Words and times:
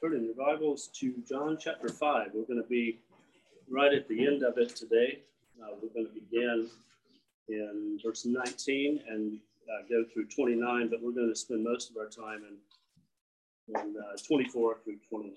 turn 0.00 0.14
in 0.14 0.24
your 0.24 0.34
Bibles 0.34 0.90
to 1.00 1.14
John 1.26 1.56
chapter 1.58 1.88
5. 1.88 2.28
We're 2.34 2.44
going 2.44 2.62
to 2.62 2.68
be 2.68 2.98
right 3.70 3.94
at 3.94 4.06
the 4.08 4.26
end 4.26 4.42
of 4.42 4.58
it 4.58 4.76
today. 4.76 5.20
Uh, 5.58 5.68
we're 5.80 5.88
going 5.88 6.06
to 6.06 6.12
begin 6.12 6.68
in 7.48 7.98
verse 8.04 8.26
19 8.26 9.00
and 9.08 9.38
uh, 9.70 9.86
go 9.88 10.04
through 10.12 10.26
29, 10.26 10.88
but 10.90 11.02
we're 11.02 11.12
going 11.12 11.30
to 11.30 11.34
spend 11.34 11.64
most 11.64 11.90
of 11.90 11.96
our 11.96 12.08
time 12.08 12.42
in, 12.44 13.80
in 13.80 13.94
uh, 13.96 14.16
24 14.28 14.80
through 14.84 14.98
29. 15.08 15.32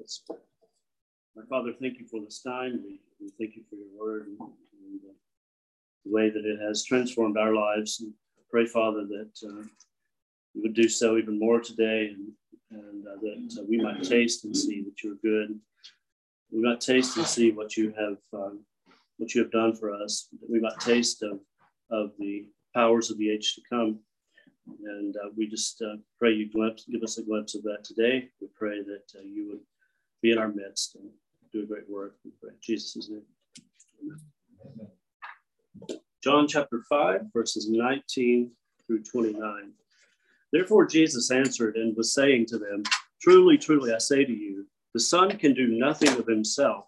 Let's 0.00 0.20
pray. 0.26 0.38
My 1.36 1.42
Father, 1.48 1.72
thank 1.80 2.00
you 2.00 2.06
for 2.06 2.18
this 2.20 2.42
time. 2.42 2.82
We, 2.82 2.98
we 3.20 3.30
thank 3.38 3.54
you 3.54 3.62
for 3.70 3.76
your 3.76 4.04
word 4.04 4.26
and, 4.26 4.40
and 4.40 5.00
the 6.04 6.12
way 6.12 6.28
that 6.28 6.44
it 6.44 6.58
has 6.60 6.84
transformed 6.84 7.38
our 7.38 7.54
lives. 7.54 8.00
And 8.00 8.12
pray, 8.50 8.66
Father, 8.66 9.04
that 9.04 9.48
uh, 9.48 9.62
you 10.54 10.62
would 10.62 10.74
do 10.74 10.88
so 10.88 11.18
even 11.18 11.38
more 11.38 11.60
today 11.60 12.10
and 12.12 12.32
and 12.70 13.06
uh, 13.06 13.16
that 13.22 13.60
uh, 13.60 13.64
we 13.68 13.78
might 13.78 14.02
taste 14.02 14.44
and 14.44 14.56
see 14.56 14.82
that 14.82 15.02
you're 15.02 15.16
good. 15.22 15.58
We 16.50 16.62
might 16.62 16.80
taste 16.80 17.16
and 17.16 17.26
see 17.26 17.50
what 17.50 17.76
you 17.76 17.92
have 17.98 18.18
um, 18.32 18.60
what 19.18 19.34
you 19.34 19.42
have 19.42 19.50
done 19.50 19.74
for 19.74 19.92
us. 19.92 20.28
We 20.48 20.60
might 20.60 20.78
taste 20.80 21.22
of 21.22 21.40
of 21.90 22.12
the 22.18 22.46
powers 22.74 23.10
of 23.10 23.18
the 23.18 23.30
age 23.30 23.54
to 23.54 23.62
come. 23.68 24.00
And 24.84 25.16
uh, 25.16 25.30
we 25.36 25.46
just 25.46 25.80
uh, 25.80 25.96
pray 26.18 26.32
you 26.32 26.50
glimpse, 26.50 26.84
give 26.84 27.02
us 27.02 27.16
a 27.16 27.22
glimpse 27.22 27.54
of 27.54 27.62
that 27.62 27.84
today. 27.84 28.28
We 28.40 28.48
pray 28.54 28.82
that 28.82 29.18
uh, 29.18 29.22
you 29.22 29.48
would 29.48 29.60
be 30.22 30.32
in 30.32 30.38
our 30.38 30.48
midst 30.48 30.96
and 30.96 31.08
do 31.52 31.62
a 31.62 31.66
great 31.66 31.88
work. 31.88 32.16
We 32.24 32.32
pray 32.40 32.50
in 32.50 32.56
Jesus' 32.60 33.08
name. 33.08 33.22
Amen. 34.02 35.98
John 36.22 36.46
chapter 36.46 36.82
5, 36.88 37.22
verses 37.32 37.70
19 37.70 38.50
through 38.86 39.02
29. 39.04 39.72
Therefore, 40.52 40.86
Jesus 40.86 41.30
answered 41.30 41.76
and 41.76 41.96
was 41.96 42.14
saying 42.14 42.46
to 42.46 42.58
them, 42.58 42.82
Truly, 43.20 43.58
truly, 43.58 43.92
I 43.92 43.98
say 43.98 44.24
to 44.24 44.32
you, 44.32 44.66
the 44.94 45.00
Son 45.00 45.36
can 45.36 45.54
do 45.54 45.68
nothing 45.68 46.08
of 46.18 46.26
himself 46.26 46.86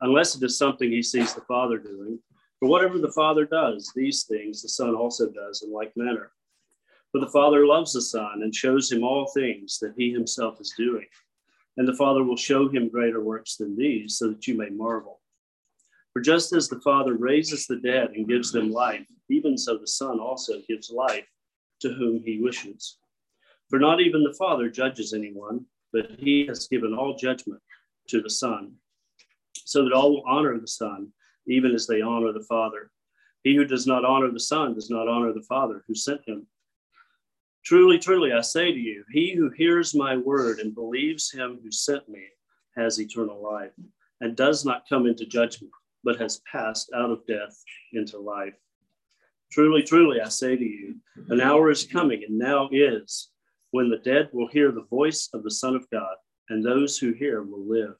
unless 0.00 0.36
it 0.36 0.42
is 0.42 0.56
something 0.56 0.90
he 0.90 1.02
sees 1.02 1.34
the 1.34 1.40
Father 1.42 1.78
doing. 1.78 2.18
For 2.58 2.68
whatever 2.68 2.98
the 2.98 3.12
Father 3.12 3.44
does, 3.44 3.90
these 3.94 4.24
things 4.24 4.62
the 4.62 4.68
Son 4.68 4.94
also 4.94 5.30
does 5.30 5.62
in 5.62 5.72
like 5.72 5.92
manner. 5.96 6.30
For 7.10 7.20
the 7.20 7.30
Father 7.30 7.66
loves 7.66 7.92
the 7.92 8.02
Son 8.02 8.42
and 8.42 8.54
shows 8.54 8.92
him 8.92 9.02
all 9.02 9.26
things 9.26 9.78
that 9.80 9.94
he 9.96 10.12
himself 10.12 10.60
is 10.60 10.72
doing. 10.76 11.06
And 11.76 11.88
the 11.88 11.96
Father 11.96 12.22
will 12.22 12.36
show 12.36 12.68
him 12.68 12.88
greater 12.88 13.22
works 13.22 13.56
than 13.56 13.76
these, 13.76 14.18
so 14.18 14.28
that 14.28 14.46
you 14.46 14.56
may 14.56 14.68
marvel. 14.68 15.20
For 16.12 16.20
just 16.20 16.52
as 16.52 16.68
the 16.68 16.80
Father 16.80 17.14
raises 17.14 17.66
the 17.66 17.76
dead 17.76 18.10
and 18.10 18.28
gives 18.28 18.52
them 18.52 18.70
life, 18.70 19.06
even 19.28 19.56
so 19.56 19.76
the 19.76 19.86
Son 19.86 20.20
also 20.20 20.60
gives 20.68 20.90
life 20.90 21.26
to 21.80 21.90
whom 21.90 22.22
he 22.24 22.40
wishes. 22.40 22.98
For 23.70 23.78
not 23.78 24.00
even 24.00 24.24
the 24.24 24.34
Father 24.34 24.68
judges 24.68 25.14
anyone, 25.14 25.64
but 25.92 26.10
he 26.18 26.44
has 26.48 26.66
given 26.66 26.92
all 26.92 27.16
judgment 27.16 27.62
to 28.08 28.20
the 28.20 28.28
Son, 28.28 28.72
so 29.54 29.84
that 29.84 29.92
all 29.92 30.10
will 30.10 30.24
honor 30.26 30.58
the 30.58 30.66
Son, 30.66 31.12
even 31.46 31.72
as 31.72 31.86
they 31.86 32.00
honor 32.00 32.32
the 32.32 32.44
Father. 32.48 32.90
He 33.44 33.54
who 33.54 33.64
does 33.64 33.86
not 33.86 34.04
honor 34.04 34.30
the 34.30 34.40
Son 34.40 34.74
does 34.74 34.90
not 34.90 35.06
honor 35.06 35.32
the 35.32 35.46
Father 35.48 35.84
who 35.86 35.94
sent 35.94 36.20
him. 36.26 36.48
Truly, 37.64 37.98
truly, 37.98 38.32
I 38.32 38.40
say 38.40 38.72
to 38.72 38.78
you, 38.78 39.04
he 39.12 39.34
who 39.34 39.50
hears 39.50 39.94
my 39.94 40.16
word 40.16 40.58
and 40.58 40.74
believes 40.74 41.30
him 41.30 41.60
who 41.62 41.70
sent 41.70 42.08
me 42.08 42.24
has 42.76 43.00
eternal 43.00 43.40
life, 43.40 43.72
and 44.20 44.36
does 44.36 44.64
not 44.64 44.88
come 44.88 45.06
into 45.06 45.26
judgment, 45.26 45.72
but 46.02 46.20
has 46.20 46.40
passed 46.50 46.90
out 46.94 47.10
of 47.10 47.26
death 47.26 47.62
into 47.92 48.18
life. 48.18 48.54
Truly, 49.52 49.82
truly, 49.82 50.20
I 50.20 50.28
say 50.28 50.56
to 50.56 50.64
you, 50.64 50.96
an 51.28 51.40
hour 51.40 51.70
is 51.70 51.84
coming, 51.84 52.24
and 52.24 52.38
now 52.38 52.68
is 52.72 53.29
when 53.70 53.88
the 53.88 53.98
dead 53.98 54.28
will 54.32 54.48
hear 54.48 54.72
the 54.72 54.84
voice 54.84 55.28
of 55.32 55.42
the 55.42 55.50
Son 55.50 55.74
of 55.74 55.88
God, 55.90 56.16
and 56.48 56.64
those 56.64 56.98
who 56.98 57.12
hear 57.12 57.42
will 57.42 57.66
live. 57.66 57.96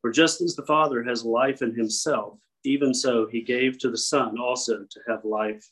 For 0.00 0.10
just 0.10 0.40
as 0.40 0.56
the 0.56 0.66
Father 0.66 1.02
has 1.04 1.24
life 1.24 1.62
in 1.62 1.74
himself, 1.74 2.38
even 2.64 2.92
so 2.92 3.26
he 3.26 3.42
gave 3.42 3.78
to 3.78 3.90
the 3.90 3.98
Son 3.98 4.38
also 4.38 4.84
to 4.90 5.00
have 5.08 5.24
life 5.24 5.66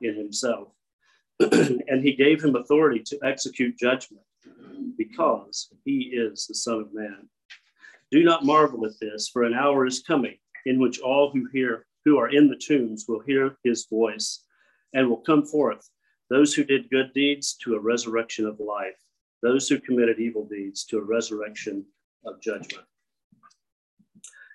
in 0.00 0.16
himself. 0.16 0.68
and 1.40 2.02
he 2.02 2.12
gave 2.12 2.42
him 2.42 2.56
authority 2.56 3.00
to 3.00 3.18
execute 3.24 3.78
judgment, 3.78 4.24
because 4.96 5.68
he 5.84 6.12
is 6.14 6.46
the 6.46 6.54
Son 6.54 6.80
of 6.80 6.94
Man. 6.94 7.28
Do 8.10 8.22
not 8.24 8.44
marvel 8.44 8.86
at 8.86 8.98
this, 9.00 9.28
for 9.28 9.42
an 9.42 9.54
hour 9.54 9.86
is 9.86 10.00
coming 10.00 10.36
in 10.66 10.78
which 10.78 11.00
all 11.00 11.30
who 11.30 11.48
hear 11.52 11.86
who 12.04 12.18
are 12.18 12.28
in 12.28 12.48
the 12.48 12.56
tombs 12.56 13.06
will 13.08 13.20
hear 13.20 13.56
his 13.62 13.86
voice 13.86 14.44
and 14.92 15.08
will 15.08 15.18
come 15.18 15.44
forth 15.44 15.88
those 16.32 16.54
who 16.54 16.64
did 16.64 16.88
good 16.88 17.12
deeds 17.12 17.58
to 17.62 17.74
a 17.74 17.80
resurrection 17.80 18.46
of 18.46 18.58
life, 18.58 18.96
those 19.42 19.68
who 19.68 19.78
committed 19.78 20.18
evil 20.18 20.46
deeds 20.46 20.84
to 20.84 20.96
a 20.96 21.04
resurrection 21.04 21.84
of 22.24 22.40
judgment. 22.40 22.86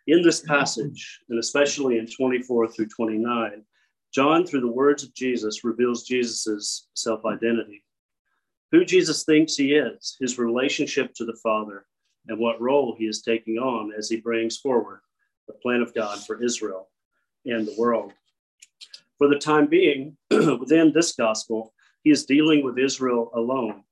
In 0.07 0.23
this 0.23 0.39
passage, 0.39 1.19
and 1.29 1.37
especially 1.37 1.99
in 1.99 2.07
24 2.07 2.69
through 2.69 2.87
29, 2.87 3.63
John, 4.11 4.47
through 4.47 4.61
the 4.61 4.67
words 4.71 5.03
of 5.03 5.13
Jesus, 5.13 5.63
reveals 5.63 6.07
Jesus' 6.07 6.87
self 6.95 7.25
identity, 7.25 7.83
who 8.71 8.83
Jesus 8.83 9.23
thinks 9.23 9.55
he 9.55 9.75
is, 9.75 10.17
his 10.19 10.39
relationship 10.39 11.13
to 11.13 11.25
the 11.25 11.37
Father, 11.43 11.85
and 12.27 12.39
what 12.39 12.59
role 12.59 12.95
he 12.97 13.05
is 13.05 13.21
taking 13.21 13.57
on 13.57 13.91
as 13.95 14.09
he 14.09 14.17
brings 14.17 14.57
forward 14.57 15.01
the 15.47 15.53
plan 15.53 15.81
of 15.81 15.93
God 15.93 16.25
for 16.25 16.43
Israel 16.43 16.89
and 17.45 17.67
the 17.67 17.75
world. 17.77 18.13
For 19.17 19.27
the 19.27 19.39
time 19.39 19.67
being, 19.67 20.17
within 20.31 20.91
this 20.93 21.13
gospel, 21.13 21.73
he 22.03 22.11
is 22.11 22.25
dealing 22.25 22.63
with 22.63 22.77
Israel 22.77 23.31
alone, 23.33 23.83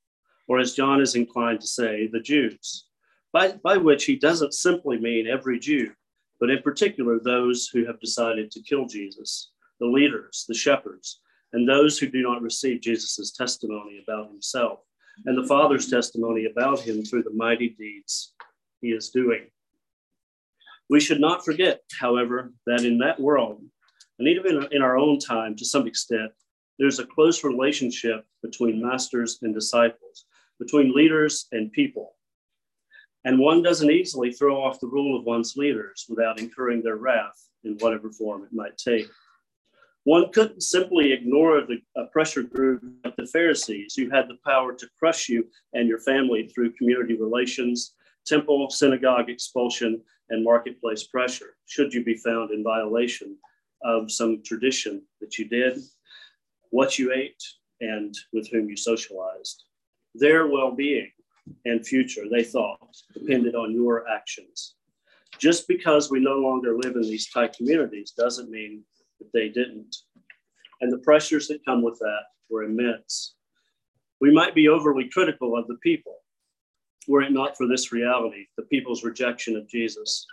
or 0.47 0.59
as 0.59 0.73
John 0.73 1.01
is 1.01 1.15
inclined 1.15 1.61
to 1.61 1.67
say, 1.67 2.07
the 2.07 2.19
Jews, 2.19 2.85
by, 3.33 3.53
by 3.63 3.77
which 3.77 4.05
he 4.05 4.15
doesn't 4.15 4.53
simply 4.53 4.97
mean 4.99 5.27
every 5.27 5.59
Jew, 5.59 5.91
but 6.39 6.49
in 6.49 6.61
particular 6.61 7.19
those 7.19 7.67
who 7.67 7.85
have 7.85 7.99
decided 7.99 8.51
to 8.51 8.61
kill 8.61 8.85
Jesus, 8.85 9.51
the 9.79 9.87
leaders, 9.87 10.45
the 10.47 10.53
shepherds, 10.53 11.21
and 11.53 11.67
those 11.67 11.97
who 11.97 12.07
do 12.07 12.21
not 12.21 12.41
receive 12.41 12.81
Jesus' 12.81 13.31
testimony 13.31 14.01
about 14.03 14.29
himself 14.29 14.79
and 15.25 15.37
the 15.37 15.47
Father's 15.47 15.89
testimony 15.89 16.45
about 16.45 16.79
him 16.81 17.03
through 17.03 17.23
the 17.23 17.33
mighty 17.33 17.69
deeds 17.69 18.33
he 18.81 18.89
is 18.89 19.09
doing. 19.09 19.47
We 20.89 20.99
should 20.99 21.21
not 21.21 21.45
forget, 21.45 21.81
however, 21.99 22.53
that 22.67 22.83
in 22.83 22.97
that 22.99 23.19
world, 23.19 23.63
and 24.19 24.27
even 24.27 24.67
in 24.71 24.81
our 24.81 24.97
own 24.97 25.19
time 25.19 25.55
to 25.55 25.65
some 25.65 25.87
extent, 25.87 26.31
there's 26.79 26.99
a 26.99 27.05
close 27.05 27.43
relationship 27.43 28.25
between 28.41 28.81
masters 28.81 29.39
and 29.41 29.53
disciples, 29.53 30.25
between 30.59 30.93
leaders 30.93 31.47
and 31.51 31.71
people. 31.71 32.15
And 33.23 33.39
one 33.39 33.63
doesn't 33.63 33.91
easily 33.91 34.31
throw 34.31 34.61
off 34.61 34.79
the 34.79 34.87
rule 34.87 35.17
of 35.17 35.25
one's 35.25 35.55
leaders 35.57 36.05
without 36.07 36.39
incurring 36.39 36.83
their 36.83 36.97
wrath 36.97 37.49
in 37.63 37.75
whatever 37.79 38.11
form 38.11 38.43
it 38.43 38.53
might 38.53 38.77
take. 38.77 39.07
One 40.03 40.31
couldn't 40.31 40.61
simply 40.61 41.11
ignore 41.11 41.61
the 41.61 41.79
pressure 42.11 42.43
group 42.43 42.83
of 43.03 43.13
the 43.17 43.25
Pharisees 43.25 43.95
who 43.95 44.11
had 44.11 44.27
the 44.27 44.37
power 44.45 44.73
to 44.73 44.89
crush 44.99 45.27
you 45.27 45.47
and 45.73 45.87
your 45.87 45.99
family 45.99 46.47
through 46.47 46.73
community 46.73 47.17
relations, 47.19 47.95
temple, 48.27 48.69
synagogue 48.69 49.29
expulsion, 49.29 50.01
and 50.29 50.43
marketplace 50.43 51.03
pressure, 51.05 51.55
should 51.65 51.93
you 51.93 52.03
be 52.03 52.17
found 52.17 52.51
in 52.51 52.63
violation 52.63 53.37
of 53.85 54.11
some 54.11 54.41
tradition 54.43 55.01
that 55.21 55.37
you 55.37 55.47
did, 55.47 55.79
what 56.71 56.99
you 56.99 57.13
ate, 57.13 57.41
and 57.81 58.13
with 58.33 58.49
whom 58.49 58.67
you 58.67 58.75
socialized. 58.75 59.63
Their 60.15 60.47
well 60.47 60.71
being 60.71 61.11
and 61.65 61.85
future, 61.85 62.23
they 62.29 62.43
thought, 62.43 62.79
depended 63.13 63.55
on 63.55 63.71
your 63.71 64.09
actions. 64.09 64.75
Just 65.37 65.67
because 65.67 66.09
we 66.09 66.19
no 66.19 66.35
longer 66.35 66.75
live 66.77 66.95
in 66.95 67.03
these 67.03 67.29
tight 67.29 67.53
communities 67.53 68.13
doesn't 68.17 68.49
mean 68.49 68.83
that 69.19 69.31
they 69.33 69.49
didn't. 69.49 69.95
And 70.81 70.91
the 70.91 70.99
pressures 70.99 71.47
that 71.47 71.65
come 71.65 71.81
with 71.81 71.99
that 71.99 72.23
were 72.49 72.63
immense. 72.63 73.35
We 74.21 74.33
might 74.33 74.55
be 74.55 74.69
overly 74.69 75.09
critical 75.09 75.57
of 75.57 75.67
the 75.67 75.77
people, 75.83 76.15
were 77.07 77.21
it 77.21 77.31
not 77.31 77.57
for 77.57 77.67
this 77.67 77.91
reality, 77.91 78.45
the 78.57 78.63
people's 78.63 79.03
rejection 79.03 79.55
of 79.55 79.67
Jesus. 79.67 80.25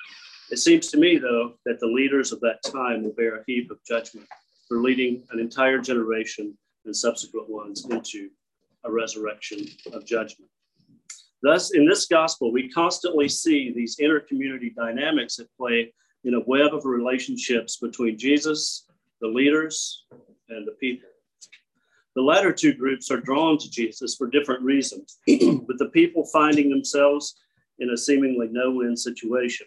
It 0.53 0.59
seems 0.59 0.89
to 0.89 0.99
me, 0.99 1.17
though, 1.17 1.55
that 1.65 1.81
the 1.81 1.87
leaders 1.87 2.31
of 2.31 2.39
that 2.41 2.63
time 2.63 3.03
will 3.03 3.15
bear 3.15 3.37
a 3.37 3.45
heap 3.47 3.71
of 3.71 3.83
judgment 3.89 4.29
for 4.69 4.83
leading 4.83 5.23
an 5.31 5.41
entire 5.41 5.79
generation 5.79 6.59
and 6.85 6.95
subsequent 6.95 7.49
ones 7.49 7.87
into 7.89 8.29
a 8.85 8.93
resurrection 8.93 9.67
of 9.95 10.05
judgment. 10.05 10.51
Thus, 11.43 11.71
in 11.73 11.87
this 11.87 12.05
gospel, 12.05 12.53
we 12.53 12.69
constantly 12.69 13.31
see 13.31 13.73
these 13.73 13.97
inner 13.99 14.21
community 14.21 14.75
dynamics 14.77 15.39
at 15.39 15.47
play 15.57 15.91
in 16.25 16.35
a 16.35 16.45
web 16.47 16.75
of 16.75 16.85
relationships 16.85 17.79
between 17.79 18.19
Jesus, 18.19 18.85
the 19.23 19.29
leaders, 19.29 20.05
and 20.51 20.67
the 20.67 20.73
people. 20.73 21.09
The 22.15 22.21
latter 22.21 22.53
two 22.53 22.75
groups 22.75 23.11
are 23.11 23.23
drawn 23.23 23.57
to 23.57 23.71
Jesus 23.71 24.17
for 24.17 24.29
different 24.29 24.61
reasons, 24.61 25.17
with 25.27 25.79
the 25.79 25.89
people 25.95 26.27
finding 26.27 26.69
themselves 26.69 27.37
in 27.79 27.89
a 27.89 27.97
seemingly 27.97 28.49
no 28.51 28.71
win 28.71 28.99
situation 28.99 29.67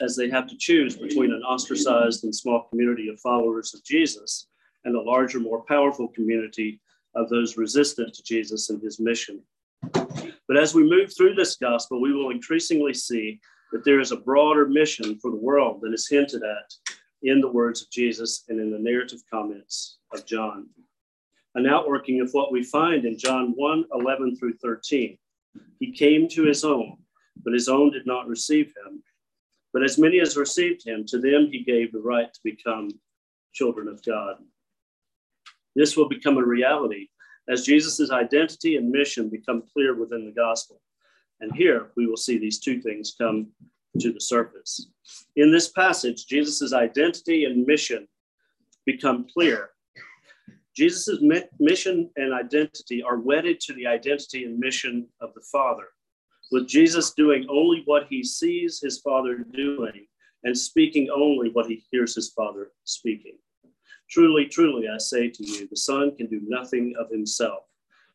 as 0.00 0.16
they 0.16 0.30
have 0.30 0.46
to 0.48 0.56
choose 0.56 0.96
between 0.96 1.32
an 1.32 1.42
ostracized 1.42 2.24
and 2.24 2.34
small 2.34 2.68
community 2.70 3.08
of 3.08 3.20
followers 3.20 3.74
of 3.74 3.84
Jesus 3.84 4.48
and 4.84 4.96
a 4.96 5.00
larger, 5.00 5.38
more 5.38 5.62
powerful 5.62 6.08
community 6.08 6.80
of 7.14 7.28
those 7.28 7.56
resistant 7.56 8.14
to 8.14 8.22
Jesus 8.22 8.70
and 8.70 8.82
his 8.82 8.98
mission. 8.98 9.42
But 9.92 10.56
as 10.56 10.74
we 10.74 10.88
move 10.88 11.14
through 11.14 11.34
this 11.34 11.56
gospel, 11.56 12.00
we 12.00 12.12
will 12.12 12.30
increasingly 12.30 12.94
see 12.94 13.40
that 13.72 13.84
there 13.84 14.00
is 14.00 14.12
a 14.12 14.16
broader 14.16 14.66
mission 14.66 15.18
for 15.18 15.30
the 15.30 15.36
world 15.36 15.80
that 15.82 15.94
is 15.94 16.08
hinted 16.08 16.42
at 16.42 16.74
in 17.22 17.40
the 17.40 17.48
words 17.48 17.82
of 17.82 17.90
Jesus 17.90 18.44
and 18.48 18.60
in 18.60 18.70
the 18.70 18.78
narrative 18.78 19.20
comments 19.30 19.98
of 20.12 20.26
John. 20.26 20.68
An 21.54 21.66
outworking 21.66 22.20
of 22.20 22.32
what 22.32 22.50
we 22.50 22.64
find 22.64 23.04
in 23.04 23.18
John 23.18 23.52
1 23.56 23.84
11 23.92 24.36
through 24.36 24.54
13. 24.54 25.18
He 25.78 25.92
came 25.92 26.28
to 26.28 26.44
his 26.44 26.64
own, 26.64 26.96
but 27.44 27.52
his 27.52 27.68
own 27.68 27.90
did 27.90 28.06
not 28.06 28.28
receive 28.28 28.72
him. 28.86 29.02
But 29.72 29.82
as 29.82 29.98
many 29.98 30.20
as 30.20 30.36
received 30.36 30.86
him, 30.86 31.04
to 31.06 31.18
them 31.18 31.48
he 31.50 31.62
gave 31.62 31.92
the 31.92 32.00
right 32.00 32.32
to 32.32 32.40
become 32.44 32.90
children 33.52 33.88
of 33.88 34.04
God. 34.04 34.36
This 35.74 35.96
will 35.96 36.08
become 36.08 36.36
a 36.36 36.44
reality 36.44 37.08
as 37.48 37.64
Jesus' 37.64 38.10
identity 38.10 38.76
and 38.76 38.90
mission 38.90 39.28
become 39.28 39.62
clear 39.72 39.94
within 39.94 40.24
the 40.26 40.32
gospel. 40.32 40.80
And 41.40 41.54
here 41.54 41.90
we 41.96 42.06
will 42.06 42.16
see 42.16 42.38
these 42.38 42.60
two 42.60 42.80
things 42.80 43.14
come 43.18 43.48
to 43.98 44.12
the 44.12 44.20
surface. 44.20 44.88
In 45.36 45.50
this 45.50 45.68
passage, 45.68 46.26
Jesus' 46.26 46.72
identity 46.72 47.44
and 47.44 47.66
mission 47.66 48.06
become 48.86 49.26
clear. 49.32 49.70
Jesus' 50.74 51.20
mission 51.58 52.10
and 52.16 52.32
identity 52.32 53.02
are 53.02 53.18
wedded 53.18 53.60
to 53.60 53.74
the 53.74 53.86
identity 53.86 54.44
and 54.44 54.58
mission 54.58 55.08
of 55.20 55.34
the 55.34 55.42
Father, 55.52 55.88
with 56.52 56.68
Jesus 56.68 57.12
doing 57.14 57.46
only 57.48 57.82
what 57.86 58.06
he 58.08 58.22
sees 58.22 58.78
his 58.80 59.00
Father 59.00 59.38
doing 59.38 60.06
and 60.44 60.56
speaking 60.56 61.08
only 61.10 61.48
what 61.50 61.66
he 61.66 61.82
hears 61.90 62.14
his 62.14 62.30
Father 62.30 62.68
speaking. 62.84 63.38
Truly, 64.10 64.44
truly, 64.46 64.88
I 64.88 64.98
say 64.98 65.30
to 65.30 65.44
you, 65.44 65.66
the 65.66 65.76
Son 65.76 66.14
can 66.14 66.26
do 66.26 66.42
nothing 66.46 66.94
of 67.00 67.10
himself. 67.10 67.64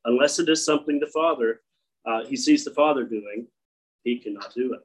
Unless 0.06 0.38
it 0.38 0.48
is 0.50 0.64
something 0.64 1.00
the 1.00 1.08
Father, 1.08 1.62
uh, 2.06 2.26
he 2.26 2.38
sees 2.38 2.64
the 2.64 2.72
Father 2.72 3.04
doing, 3.04 3.48
he 4.04 4.20
cannot 4.20 4.54
do 4.54 4.74
it. 4.74 4.82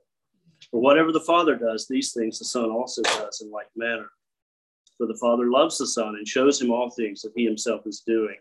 For 0.71 0.81
whatever 0.81 1.13
the 1.13 1.21
Father 1.21 1.57
does, 1.57 1.87
these 1.87 2.13
things 2.13 2.39
the 2.39 2.47
Son 2.47 2.71
also 2.71 3.03
does 3.03 3.43
in 3.43 3.51
like 3.51 3.69
manner. 3.77 4.09
For 4.97 5.07
the 5.07 5.19
Father 5.21 5.51
loves 5.51 5.77
the 5.77 5.87
Son 5.87 6.15
and 6.17 6.27
shows 6.27 6.61
him 6.61 6.71
all 6.71 6.91
things 6.91 7.21
that 7.23 7.33
he 7.37 7.45
himself 7.45 7.87
is 7.87 8.03
doing. 8.07 8.37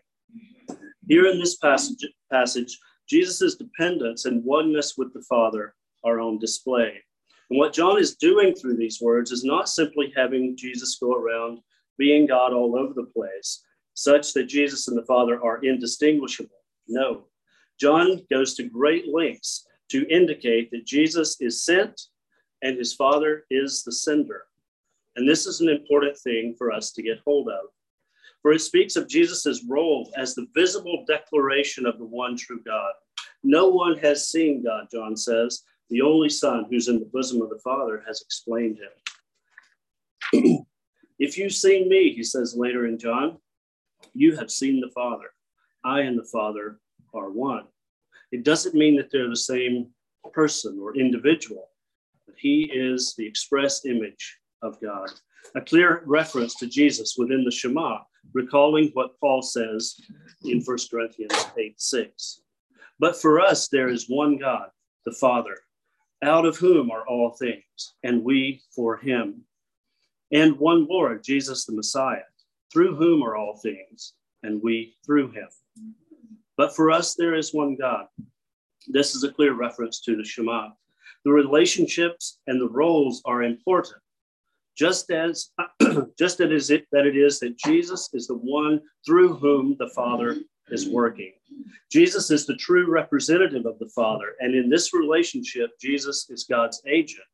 Here 1.06 1.26
in 1.26 1.38
this 1.38 1.56
passage, 1.56 2.06
passage 2.30 2.78
Jesus' 3.08 3.56
dependence 3.56 4.24
and 4.24 4.44
oneness 4.44 4.94
with 4.96 5.12
the 5.12 5.22
Father 5.22 5.74
are 6.04 6.20
on 6.20 6.38
display. 6.38 7.02
And 7.50 7.58
what 7.58 7.72
John 7.72 7.98
is 7.98 8.16
doing 8.16 8.54
through 8.54 8.76
these 8.76 9.00
words 9.00 9.30
is 9.30 9.44
not 9.44 9.68
simply 9.68 10.12
having 10.16 10.56
Jesus 10.56 10.98
go 11.00 11.14
around 11.14 11.58
being 11.98 12.26
God 12.26 12.52
all 12.52 12.76
over 12.76 12.94
the 12.94 13.10
place, 13.14 13.62
such 13.94 14.32
that 14.32 14.44
Jesus 14.44 14.88
and 14.88 14.96
the 14.96 15.04
Father 15.04 15.42
are 15.42 15.62
indistinguishable. 15.62 16.56
No. 16.88 17.24
John 17.78 18.22
goes 18.30 18.54
to 18.54 18.64
great 18.64 19.12
lengths 19.12 19.66
to 19.90 20.08
indicate 20.08 20.70
that 20.70 20.86
Jesus 20.86 21.36
is 21.40 21.64
sent 21.64 22.00
and 22.62 22.78
his 22.78 22.94
Father 22.94 23.44
is 23.50 23.82
the 23.82 23.92
sender. 23.92 24.44
And 25.16 25.28
this 25.28 25.46
is 25.46 25.60
an 25.60 25.68
important 25.68 26.16
thing 26.16 26.54
for 26.56 26.72
us 26.72 26.92
to 26.92 27.02
get 27.02 27.18
hold 27.26 27.48
of. 27.48 27.66
For 28.42 28.52
it 28.52 28.60
speaks 28.60 28.96
of 28.96 29.08
Jesus' 29.08 29.64
role 29.68 30.12
as 30.16 30.34
the 30.34 30.48
visible 30.54 31.04
declaration 31.06 31.86
of 31.86 31.98
the 31.98 32.04
one 32.04 32.36
true 32.36 32.60
God. 32.64 32.92
No 33.44 33.68
one 33.68 33.96
has 33.98 34.28
seen 34.28 34.62
God, 34.64 34.88
John 34.90 35.16
says. 35.16 35.62
The 35.90 36.02
only 36.02 36.28
Son 36.28 36.66
who's 36.68 36.88
in 36.88 36.98
the 36.98 37.10
bosom 37.12 37.40
of 37.40 37.50
the 37.50 37.60
Father 37.62 38.02
has 38.06 38.20
explained 38.20 38.78
him. 40.32 40.66
if 41.18 41.38
you've 41.38 41.52
seen 41.52 41.88
me, 41.88 42.12
he 42.12 42.24
says 42.24 42.56
later 42.56 42.86
in 42.86 42.98
John, 42.98 43.38
you 44.12 44.36
have 44.36 44.50
seen 44.50 44.80
the 44.80 44.90
Father. 44.90 45.30
I 45.84 46.00
and 46.00 46.18
the 46.18 46.28
Father 46.32 46.78
are 47.14 47.30
one. 47.30 47.64
It 48.32 48.44
doesn't 48.44 48.74
mean 48.74 48.96
that 48.96 49.10
they're 49.12 49.28
the 49.28 49.36
same 49.36 49.88
person 50.32 50.78
or 50.80 50.96
individual 50.96 51.68
that 52.26 52.36
he 52.38 52.70
is 52.72 53.14
the 53.16 53.26
express 53.26 53.84
image 53.84 54.38
of 54.62 54.80
God. 54.80 55.10
A 55.54 55.60
clear 55.60 56.02
reference 56.06 56.54
to 56.56 56.66
Jesus 56.66 57.16
within 57.18 57.44
the 57.44 57.50
Shema, 57.50 57.98
recalling 58.32 58.90
what 58.94 59.18
Paul 59.20 59.42
says 59.42 60.00
in 60.44 60.62
1 60.62 60.78
Corinthians 60.90 61.46
8 61.56 61.80
6. 61.80 62.40
But 62.98 63.20
for 63.20 63.40
us, 63.40 63.68
there 63.68 63.88
is 63.88 64.08
one 64.08 64.38
God, 64.38 64.68
the 65.04 65.12
Father, 65.12 65.56
out 66.22 66.46
of 66.46 66.56
whom 66.56 66.90
are 66.90 67.06
all 67.06 67.30
things, 67.30 67.94
and 68.02 68.22
we 68.22 68.62
for 68.74 68.96
him. 68.96 69.42
And 70.30 70.58
one 70.58 70.86
Lord, 70.88 71.22
Jesus 71.22 71.64
the 71.64 71.74
Messiah, 71.74 72.22
through 72.72 72.96
whom 72.96 73.22
are 73.22 73.36
all 73.36 73.56
things, 73.56 74.14
and 74.42 74.62
we 74.62 74.96
through 75.04 75.32
him. 75.32 75.48
But 76.56 76.74
for 76.74 76.90
us, 76.90 77.14
there 77.14 77.34
is 77.34 77.52
one 77.52 77.76
God. 77.76 78.06
This 78.88 79.14
is 79.14 79.24
a 79.24 79.32
clear 79.32 79.54
reference 79.54 80.00
to 80.02 80.16
the 80.16 80.24
Shema. 80.24 80.70
The 81.24 81.32
relationships 81.32 82.38
and 82.46 82.60
the 82.60 82.68
roles 82.68 83.22
are 83.24 83.42
important, 83.42 84.02
just 84.76 85.10
as 85.10 85.50
just 86.18 86.40
as 86.40 86.70
it 86.70 86.86
that 86.92 87.06
it 87.06 87.16
is 87.16 87.40
that 87.40 87.58
Jesus 87.58 88.08
is 88.12 88.26
the 88.26 88.36
one 88.36 88.80
through 89.04 89.34
whom 89.34 89.76
the 89.78 89.88
Father 89.88 90.38
is 90.68 90.88
working. 90.88 91.32
Jesus 91.90 92.30
is 92.30 92.46
the 92.46 92.56
true 92.56 92.90
representative 92.90 93.66
of 93.66 93.78
the 93.78 93.90
Father, 93.94 94.34
and 94.40 94.54
in 94.54 94.68
this 94.70 94.94
relationship, 94.94 95.70
Jesus 95.80 96.30
is 96.30 96.44
God's 96.44 96.80
agent 96.86 97.26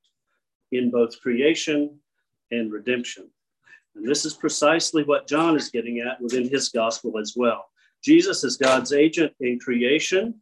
in 0.72 0.90
both 0.90 1.20
creation 1.20 1.98
and 2.50 2.72
redemption. 2.72 3.30
And 3.94 4.06
this 4.06 4.24
is 4.24 4.34
precisely 4.34 5.02
what 5.04 5.28
John 5.28 5.56
is 5.56 5.70
getting 5.70 6.00
at 6.00 6.20
within 6.20 6.48
his 6.48 6.68
gospel 6.68 7.18
as 7.18 7.34
well. 7.36 7.66
Jesus 8.02 8.44
is 8.44 8.56
God's 8.56 8.92
agent 8.92 9.32
in 9.40 9.58
creation, 9.58 10.34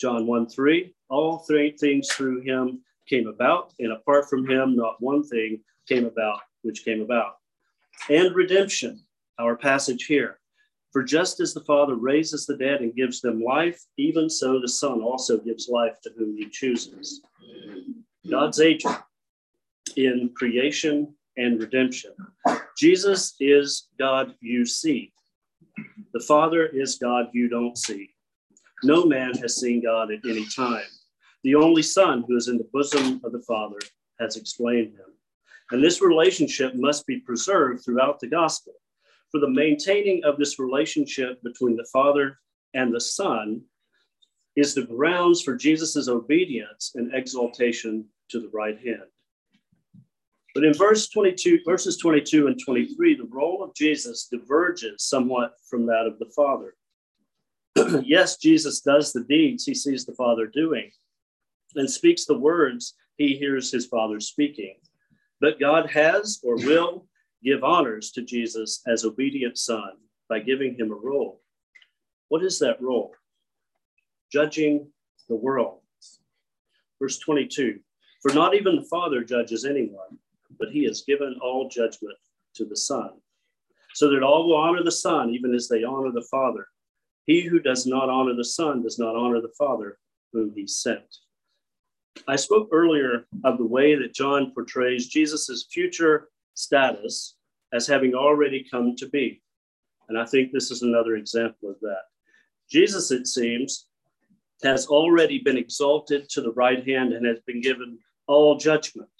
John 0.00 0.26
1 0.26 0.48
3, 0.48 0.94
all 1.08 1.38
three 1.38 1.76
things 1.78 2.08
through 2.08 2.40
him 2.40 2.80
came 3.06 3.26
about, 3.26 3.72
and 3.78 3.92
apart 3.92 4.28
from 4.28 4.48
him, 4.48 4.76
not 4.76 5.00
one 5.00 5.22
thing 5.22 5.60
came 5.88 6.04
about 6.04 6.40
which 6.62 6.84
came 6.84 7.00
about. 7.00 7.36
And 8.10 8.34
redemption, 8.34 9.00
our 9.38 9.56
passage 9.56 10.04
here. 10.04 10.38
For 10.92 11.02
just 11.02 11.40
as 11.40 11.52
the 11.52 11.64
Father 11.64 11.94
raises 11.94 12.46
the 12.46 12.56
dead 12.56 12.80
and 12.80 12.94
gives 12.94 13.20
them 13.20 13.42
life, 13.42 13.82
even 13.98 14.30
so 14.30 14.60
the 14.60 14.68
Son 14.68 15.02
also 15.02 15.38
gives 15.38 15.68
life 15.68 16.00
to 16.02 16.10
whom 16.16 16.36
he 16.36 16.48
chooses. 16.48 17.20
God's 18.28 18.60
agent 18.60 18.98
in 19.96 20.30
creation 20.34 21.14
and 21.36 21.60
redemption. 21.60 22.12
Jesus 22.78 23.34
is 23.40 23.88
God 23.98 24.34
you 24.40 24.64
see. 24.64 25.12
The 26.12 26.20
Father 26.20 26.66
is 26.66 26.96
God 26.96 27.26
you 27.32 27.48
don't 27.48 27.76
see. 27.76 28.10
No 28.82 29.04
man 29.04 29.34
has 29.38 29.60
seen 29.60 29.82
God 29.82 30.10
at 30.10 30.24
any 30.24 30.46
time. 30.46 30.84
The 31.44 31.54
only 31.54 31.82
Son 31.82 32.24
who 32.26 32.36
is 32.36 32.48
in 32.48 32.58
the 32.58 32.68
bosom 32.72 33.20
of 33.24 33.32
the 33.32 33.42
Father 33.42 33.78
has 34.20 34.36
explained 34.36 34.92
him. 34.92 35.12
And 35.70 35.82
this 35.82 36.00
relationship 36.00 36.74
must 36.74 37.06
be 37.06 37.20
preserved 37.20 37.84
throughout 37.84 38.20
the 38.20 38.28
gospel. 38.28 38.74
For 39.30 39.40
the 39.40 39.50
maintaining 39.50 40.24
of 40.24 40.38
this 40.38 40.58
relationship 40.58 41.42
between 41.42 41.76
the 41.76 41.88
Father 41.92 42.38
and 42.74 42.94
the 42.94 43.00
Son 43.00 43.62
is 44.54 44.74
the 44.74 44.84
grounds 44.84 45.42
for 45.42 45.56
Jesus' 45.56 46.08
obedience 46.08 46.92
and 46.94 47.12
exaltation 47.14 48.06
to 48.30 48.40
the 48.40 48.50
right 48.52 48.78
hand. 48.78 49.08
But 50.54 50.64
in 50.64 50.72
verse 50.72 51.08
22, 51.10 51.60
verses 51.66 51.98
22 51.98 52.46
and 52.46 52.58
23, 52.64 53.16
the 53.16 53.28
role 53.30 53.62
of 53.62 53.74
Jesus 53.74 54.26
diverges 54.30 55.02
somewhat 55.02 55.52
from 55.68 55.84
that 55.86 56.06
of 56.06 56.18
the 56.18 56.32
Father. 56.34 56.74
yes, 58.06 58.38
Jesus 58.38 58.80
does 58.80 59.12
the 59.12 59.24
deeds 59.24 59.64
he 59.66 59.74
sees 59.74 60.06
the 60.06 60.14
Father 60.14 60.46
doing, 60.46 60.90
and 61.76 61.90
speaks 61.90 62.24
the 62.24 62.38
words 62.38 62.94
he 63.16 63.36
hears 63.36 63.70
his 63.70 63.86
Father 63.86 64.20
speaking. 64.20 64.76
But 65.40 65.60
God 65.60 65.90
has 65.90 66.40
or 66.42 66.56
will 66.56 67.06
give 67.42 67.62
honors 67.62 68.10
to 68.12 68.22
Jesus 68.22 68.82
as 68.86 69.04
obedient 69.04 69.58
Son 69.58 69.92
by 70.28 70.40
giving 70.40 70.74
him 70.74 70.90
a 70.90 70.94
role. 70.94 71.40
What 72.28 72.42
is 72.42 72.58
that 72.58 72.80
role? 72.80 73.14
Judging 74.32 74.88
the 75.28 75.36
world. 75.36 75.80
Verse 77.00 77.18
22 77.18 77.78
For 78.22 78.32
not 78.32 78.54
even 78.54 78.76
the 78.76 78.88
Father 78.90 79.22
judges 79.22 79.64
anyone, 79.64 80.18
but 80.58 80.70
he 80.70 80.84
has 80.84 81.02
given 81.02 81.38
all 81.42 81.68
judgment 81.68 82.16
to 82.54 82.64
the 82.64 82.76
Son, 82.76 83.10
so 83.94 84.10
that 84.10 84.22
all 84.22 84.48
will 84.48 84.56
honor 84.56 84.82
the 84.82 84.90
Son, 84.90 85.30
even 85.30 85.54
as 85.54 85.68
they 85.68 85.84
honor 85.84 86.10
the 86.10 86.26
Father. 86.30 86.66
He 87.26 87.42
who 87.42 87.60
does 87.60 87.86
not 87.86 88.08
honor 88.08 88.34
the 88.34 88.44
Son 88.44 88.82
does 88.82 88.98
not 88.98 89.16
honor 89.16 89.40
the 89.40 89.52
Father 89.58 89.98
whom 90.32 90.52
he 90.54 90.66
sent. 90.66 91.18
I 92.28 92.36
spoke 92.36 92.68
earlier 92.72 93.26
of 93.44 93.58
the 93.58 93.66
way 93.66 93.94
that 93.94 94.14
John 94.14 94.52
portrays 94.52 95.08
Jesus' 95.08 95.66
future 95.70 96.28
status 96.54 97.36
as 97.72 97.86
having 97.86 98.14
already 98.14 98.66
come 98.70 98.96
to 98.96 99.08
be. 99.08 99.42
And 100.08 100.18
I 100.18 100.24
think 100.24 100.52
this 100.52 100.70
is 100.70 100.82
another 100.82 101.16
example 101.16 101.70
of 101.70 101.76
that. 101.80 102.02
Jesus, 102.70 103.10
it 103.10 103.26
seems, 103.26 103.86
has 104.62 104.86
already 104.86 105.38
been 105.38 105.56
exalted 105.56 106.28
to 106.30 106.40
the 106.40 106.52
right 106.52 106.86
hand 106.86 107.12
and 107.12 107.26
has 107.26 107.40
been 107.46 107.60
given 107.60 107.98
all 108.26 108.56
judgment. 108.56 109.10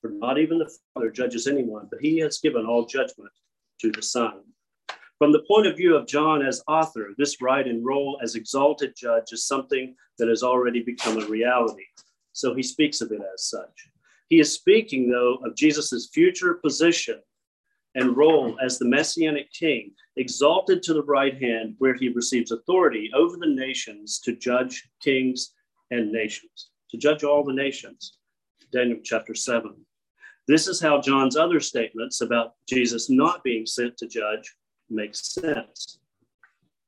For 0.00 0.10
not 0.10 0.38
even 0.38 0.58
the 0.58 0.72
Father 0.94 1.10
judges 1.10 1.46
anyone, 1.46 1.88
but 1.90 2.00
he 2.00 2.18
has 2.18 2.38
given 2.38 2.66
all 2.66 2.86
judgment 2.86 3.32
to 3.80 3.90
the 3.90 4.02
Son. 4.02 4.42
From 5.18 5.32
the 5.32 5.42
point 5.48 5.66
of 5.66 5.76
view 5.76 5.96
of 5.96 6.06
John 6.06 6.42
as 6.46 6.62
author, 6.68 7.12
this 7.18 7.42
right 7.42 7.66
and 7.66 7.84
role 7.84 8.20
as 8.22 8.36
exalted 8.36 8.94
judge 8.96 9.32
is 9.32 9.46
something 9.46 9.96
that 10.16 10.28
has 10.28 10.44
already 10.44 10.80
become 10.80 11.18
a 11.18 11.26
reality. 11.26 11.86
So 12.32 12.54
he 12.54 12.62
speaks 12.62 13.00
of 13.00 13.10
it 13.10 13.20
as 13.34 13.46
such. 13.46 13.90
He 14.28 14.38
is 14.38 14.52
speaking, 14.52 15.10
though, 15.10 15.38
of 15.44 15.56
Jesus' 15.56 16.08
future 16.12 16.54
position 16.54 17.20
and 17.96 18.16
role 18.16 18.56
as 18.62 18.78
the 18.78 18.84
messianic 18.84 19.52
king, 19.52 19.90
exalted 20.16 20.84
to 20.84 20.94
the 20.94 21.02
right 21.02 21.42
hand, 21.42 21.74
where 21.78 21.94
he 21.94 22.10
receives 22.10 22.52
authority 22.52 23.10
over 23.12 23.36
the 23.36 23.48
nations 23.48 24.20
to 24.20 24.36
judge 24.36 24.88
kings 25.02 25.54
and 25.90 26.12
nations, 26.12 26.70
to 26.90 26.96
judge 26.96 27.24
all 27.24 27.42
the 27.42 27.52
nations. 27.52 28.18
Daniel 28.72 29.00
chapter 29.02 29.34
7. 29.34 29.74
This 30.46 30.68
is 30.68 30.80
how 30.80 31.00
John's 31.00 31.36
other 31.36 31.58
statements 31.58 32.20
about 32.20 32.52
Jesus 32.68 33.10
not 33.10 33.42
being 33.42 33.66
sent 33.66 33.96
to 33.96 34.06
judge 34.06 34.54
makes 34.90 35.34
sense. 35.34 35.98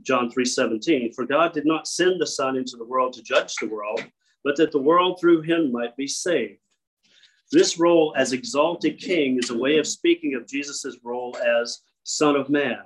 John 0.03 0.31
3:17 0.31 1.15
For 1.15 1.27
God 1.27 1.53
did 1.53 1.67
not 1.67 1.87
send 1.87 2.21
the 2.21 2.27
son 2.27 2.57
into 2.57 2.77
the 2.77 2.85
world 2.85 3.13
to 3.15 3.23
judge 3.23 3.55
the 3.57 3.69
world 3.69 4.05
but 4.45 4.57
that 4.57 4.73
the 4.73 4.79
world 4.79 5.19
through 5.21 5.43
him 5.43 5.73
might 5.73 5.97
be 5.97 6.07
saved. 6.07 6.59
This 7.53 7.79
role 7.79 8.15
as 8.17 8.33
exalted 8.33 8.99
king 8.99 9.39
is 9.39 9.51
a 9.51 9.59
way 9.59 9.79
of 9.79 9.87
speaking 9.87 10.35
of 10.35 10.47
Jesus' 10.47 10.97
role 11.03 11.37
as 11.37 11.81
Son 12.05 12.37
of 12.37 12.49
Man. 12.49 12.79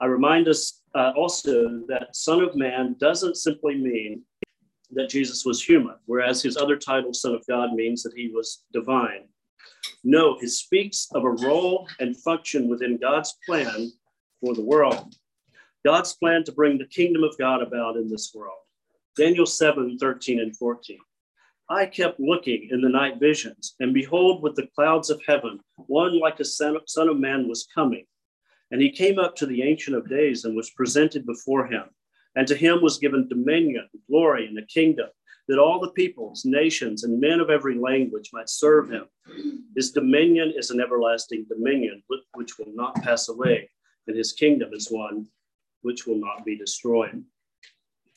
I 0.00 0.06
remind 0.06 0.48
us 0.48 0.82
uh, 0.94 1.12
also 1.16 1.82
that 1.88 2.16
Son 2.16 2.40
of 2.40 2.56
Man 2.56 2.96
doesn't 2.98 3.36
simply 3.36 3.76
mean 3.76 4.22
that 4.90 5.10
Jesus 5.10 5.44
was 5.44 5.62
human, 5.62 5.96
whereas 6.06 6.42
his 6.42 6.56
other 6.56 6.76
title, 6.76 7.14
Son 7.14 7.34
of 7.34 7.46
God, 7.46 7.74
means 7.74 8.02
that 8.02 8.14
he 8.14 8.28
was 8.28 8.64
divine. 8.72 9.28
No, 10.04 10.36
it 10.40 10.48
speaks 10.48 11.08
of 11.14 11.24
a 11.24 11.30
role 11.30 11.88
and 12.00 12.16
function 12.16 12.68
within 12.68 12.98
God's 12.98 13.36
plan 13.46 13.92
for 14.40 14.54
the 14.54 14.64
world. 14.64 15.14
God's 15.84 16.14
plan 16.14 16.44
to 16.44 16.52
bring 16.52 16.78
the 16.78 16.86
kingdom 16.86 17.22
of 17.22 17.38
God 17.38 17.62
about 17.62 17.96
in 17.96 18.08
this 18.08 18.32
world. 18.34 18.58
Daniel 19.16 19.46
7 19.46 19.98
13 19.98 20.40
and 20.40 20.56
14. 20.56 20.98
I 21.68 21.86
kept 21.86 22.20
looking 22.20 22.68
in 22.70 22.80
the 22.80 22.88
night 22.88 23.20
visions, 23.20 23.74
and 23.80 23.94
behold, 23.94 24.42
with 24.42 24.56
the 24.56 24.68
clouds 24.74 25.08
of 25.08 25.22
heaven, 25.26 25.60
one 25.76 26.18
like 26.18 26.40
a 26.40 26.44
son 26.44 26.76
of 26.96 27.18
man 27.18 27.48
was 27.48 27.68
coming. 27.72 28.04
And 28.70 28.80
he 28.80 28.90
came 28.90 29.18
up 29.18 29.36
to 29.36 29.46
the 29.46 29.62
Ancient 29.62 29.96
of 29.96 30.08
Days 30.08 30.44
and 30.44 30.56
was 30.56 30.70
presented 30.70 31.26
before 31.26 31.66
him. 31.66 31.84
And 32.34 32.46
to 32.48 32.56
him 32.56 32.82
was 32.82 32.98
given 32.98 33.28
dominion, 33.28 33.88
glory, 34.08 34.46
and 34.46 34.58
a 34.58 34.66
kingdom, 34.66 35.08
that 35.52 35.58
all 35.58 35.78
the 35.78 35.90
peoples, 35.90 36.46
nations, 36.46 37.04
and 37.04 37.20
men 37.20 37.38
of 37.38 37.50
every 37.50 37.74
language 37.74 38.30
might 38.32 38.48
serve 38.48 38.88
him. 38.88 39.04
His 39.76 39.92
dominion 39.92 40.54
is 40.56 40.70
an 40.70 40.80
everlasting 40.80 41.44
dominion 41.46 42.02
which 42.32 42.58
will 42.58 42.72
not 42.74 42.94
pass 43.02 43.28
away, 43.28 43.68
and 44.06 44.16
his 44.16 44.32
kingdom 44.32 44.70
is 44.72 44.90
one 44.90 45.26
which 45.82 46.06
will 46.06 46.16
not 46.16 46.46
be 46.46 46.56
destroyed. 46.56 47.22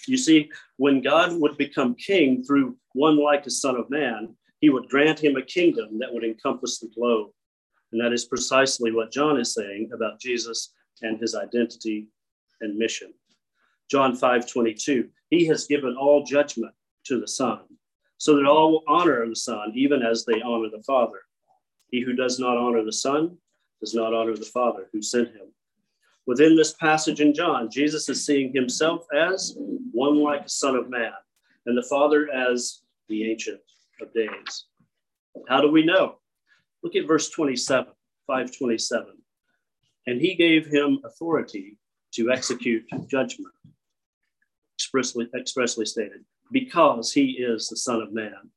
You 0.08 0.16
see, 0.16 0.50
when 0.78 1.02
God 1.02 1.34
would 1.34 1.58
become 1.58 1.96
king 1.96 2.42
through 2.42 2.78
one 2.94 3.22
like 3.22 3.46
a 3.46 3.50
son 3.50 3.76
of 3.76 3.90
man, 3.90 4.34
he 4.62 4.70
would 4.70 4.88
grant 4.88 5.22
him 5.22 5.36
a 5.36 5.42
kingdom 5.42 6.00
that 6.00 6.14
would 6.14 6.24
encompass 6.24 6.80
the 6.80 6.88
globe. 6.96 7.32
And 7.92 8.00
that 8.00 8.14
is 8.14 8.24
precisely 8.24 8.94
what 8.94 9.12
John 9.12 9.38
is 9.38 9.54
saying 9.54 9.90
about 9.94 10.22
Jesus 10.22 10.72
and 11.02 11.20
his 11.20 11.36
identity 11.36 12.08
and 12.62 12.78
mission. 12.78 13.14
John 13.92 14.16
5 14.16 14.50
22, 14.50 15.10
he 15.32 15.46
has 15.48 15.68
given 15.68 15.98
all 15.98 16.24
judgment 16.24 16.74
to 17.06 17.20
the 17.20 17.28
Son, 17.28 17.60
so 18.18 18.36
that 18.36 18.46
all 18.46 18.72
will 18.72 18.84
honor 18.88 19.28
the 19.28 19.36
Son, 19.36 19.72
even 19.76 20.02
as 20.02 20.26
they 20.26 20.42
honor 20.42 20.70
the 20.70 20.84
Father. 20.84 21.22
He 21.92 22.02
who 22.02 22.14
does 22.14 22.40
not 22.40 22.58
honor 22.58 22.84
the 22.84 22.92
Son 22.92 23.38
does 23.80 23.94
not 23.94 24.14
honor 24.14 24.36
the 24.36 24.46
Father 24.46 24.88
who 24.92 25.02
sent 25.02 25.30
him. 25.30 25.54
Within 26.26 26.56
this 26.56 26.74
passage 26.74 27.22
in 27.22 27.34
John, 27.34 27.70
Jesus 27.70 28.10
is 28.10 28.26
seeing 28.26 28.52
himself 28.54 29.06
as 29.16 29.56
one 29.92 30.18
like 30.24 30.46
a 30.46 30.50
son 30.50 30.76
of 30.76 30.90
man, 30.90 31.12
and 31.66 31.78
the 31.78 31.88
Father 31.88 32.30
as 32.32 32.82
the 33.10 33.30
Ancient 33.30 33.62
of 34.02 34.12
Days. 34.14 34.66
How 35.48 35.62
do 35.62 35.72
we 35.72 35.86
know? 35.86 36.16
Look 36.84 36.96
at 36.96 37.08
verse 37.08 37.30
27, 37.30 37.86
527. 38.28 39.08
And 40.08 40.22
he 40.22 40.36
gave 40.36 40.68
him 40.68 41.00
authority 41.04 41.78
to 42.14 42.32
execute 42.32 42.86
judgment, 43.08 43.54
expressly, 44.78 45.28
expressly 45.36 45.86
stated, 45.86 46.24
because 46.52 47.12
he 47.12 47.32
is 47.32 47.68
the 47.68 47.78
Son 47.78 48.02
of 48.02 48.14
Man. 48.14 48.52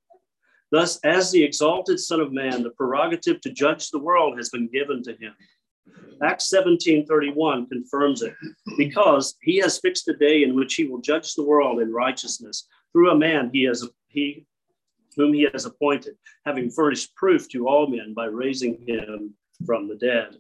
Thus, 0.71 0.99
as 1.05 1.31
the 1.31 1.43
exalted 1.43 1.99
Son 1.99 2.21
of 2.21 2.33
Man, 2.33 2.63
the 2.63 2.71
prerogative 2.71 3.41
to 3.41 3.51
judge 3.51 3.91
the 3.91 3.99
world 3.99 4.37
has 4.37 4.51
been 4.51 4.69
given 4.69 5.03
to 5.05 5.13
him. 5.13 5.35
Acts 6.23 6.51
17:31 6.51 7.69
confirms 7.69 8.23
it 8.23 8.35
because 8.77 9.37
he 9.41 9.57
has 9.59 9.79
fixed 9.79 10.09
a 10.09 10.15
day 10.15 10.43
in 10.43 10.55
which 10.55 10.75
he 10.75 10.85
will 10.85 11.01
judge 11.01 11.35
the 11.35 11.45
world 11.45 11.81
in 11.81 11.93
righteousness 11.93 12.67
through 12.93 13.11
a 13.11 13.19
man 13.19 13.51
he 13.53 13.63
has 13.65 13.89
he 14.09 14.45
whom 15.17 15.33
he 15.33 15.49
has 15.53 15.65
appointed 15.65 16.17
having 16.45 16.71
furnished 16.71 17.15
proof 17.15 17.49
to 17.49 17.69
all 17.69 17.87
men 17.87 18.15
by 18.15 18.25
raising 18.27 18.85
him 18.87 19.35
from 19.65 19.89
the 19.89 19.95
dead 19.95 20.37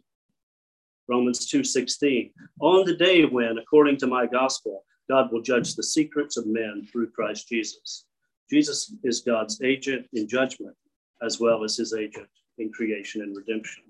Romans 1.08 1.48
2:16 1.50 2.32
on 2.60 2.84
the 2.84 2.96
day 2.96 3.24
when 3.24 3.58
according 3.58 3.96
to 3.98 4.06
my 4.06 4.26
gospel 4.26 4.84
God 5.08 5.32
will 5.32 5.42
judge 5.42 5.74
the 5.74 5.82
secrets 5.82 6.36
of 6.36 6.46
men 6.46 6.86
through 6.90 7.10
Christ 7.10 7.48
Jesus 7.48 8.04
Jesus 8.50 8.94
is 9.04 9.20
God's 9.20 9.60
agent 9.62 10.06
in 10.12 10.28
judgment 10.28 10.76
as 11.22 11.40
well 11.40 11.64
as 11.64 11.76
his 11.76 11.94
agent 11.94 12.28
in 12.58 12.72
creation 12.72 13.22
and 13.22 13.36
redemption 13.36 13.84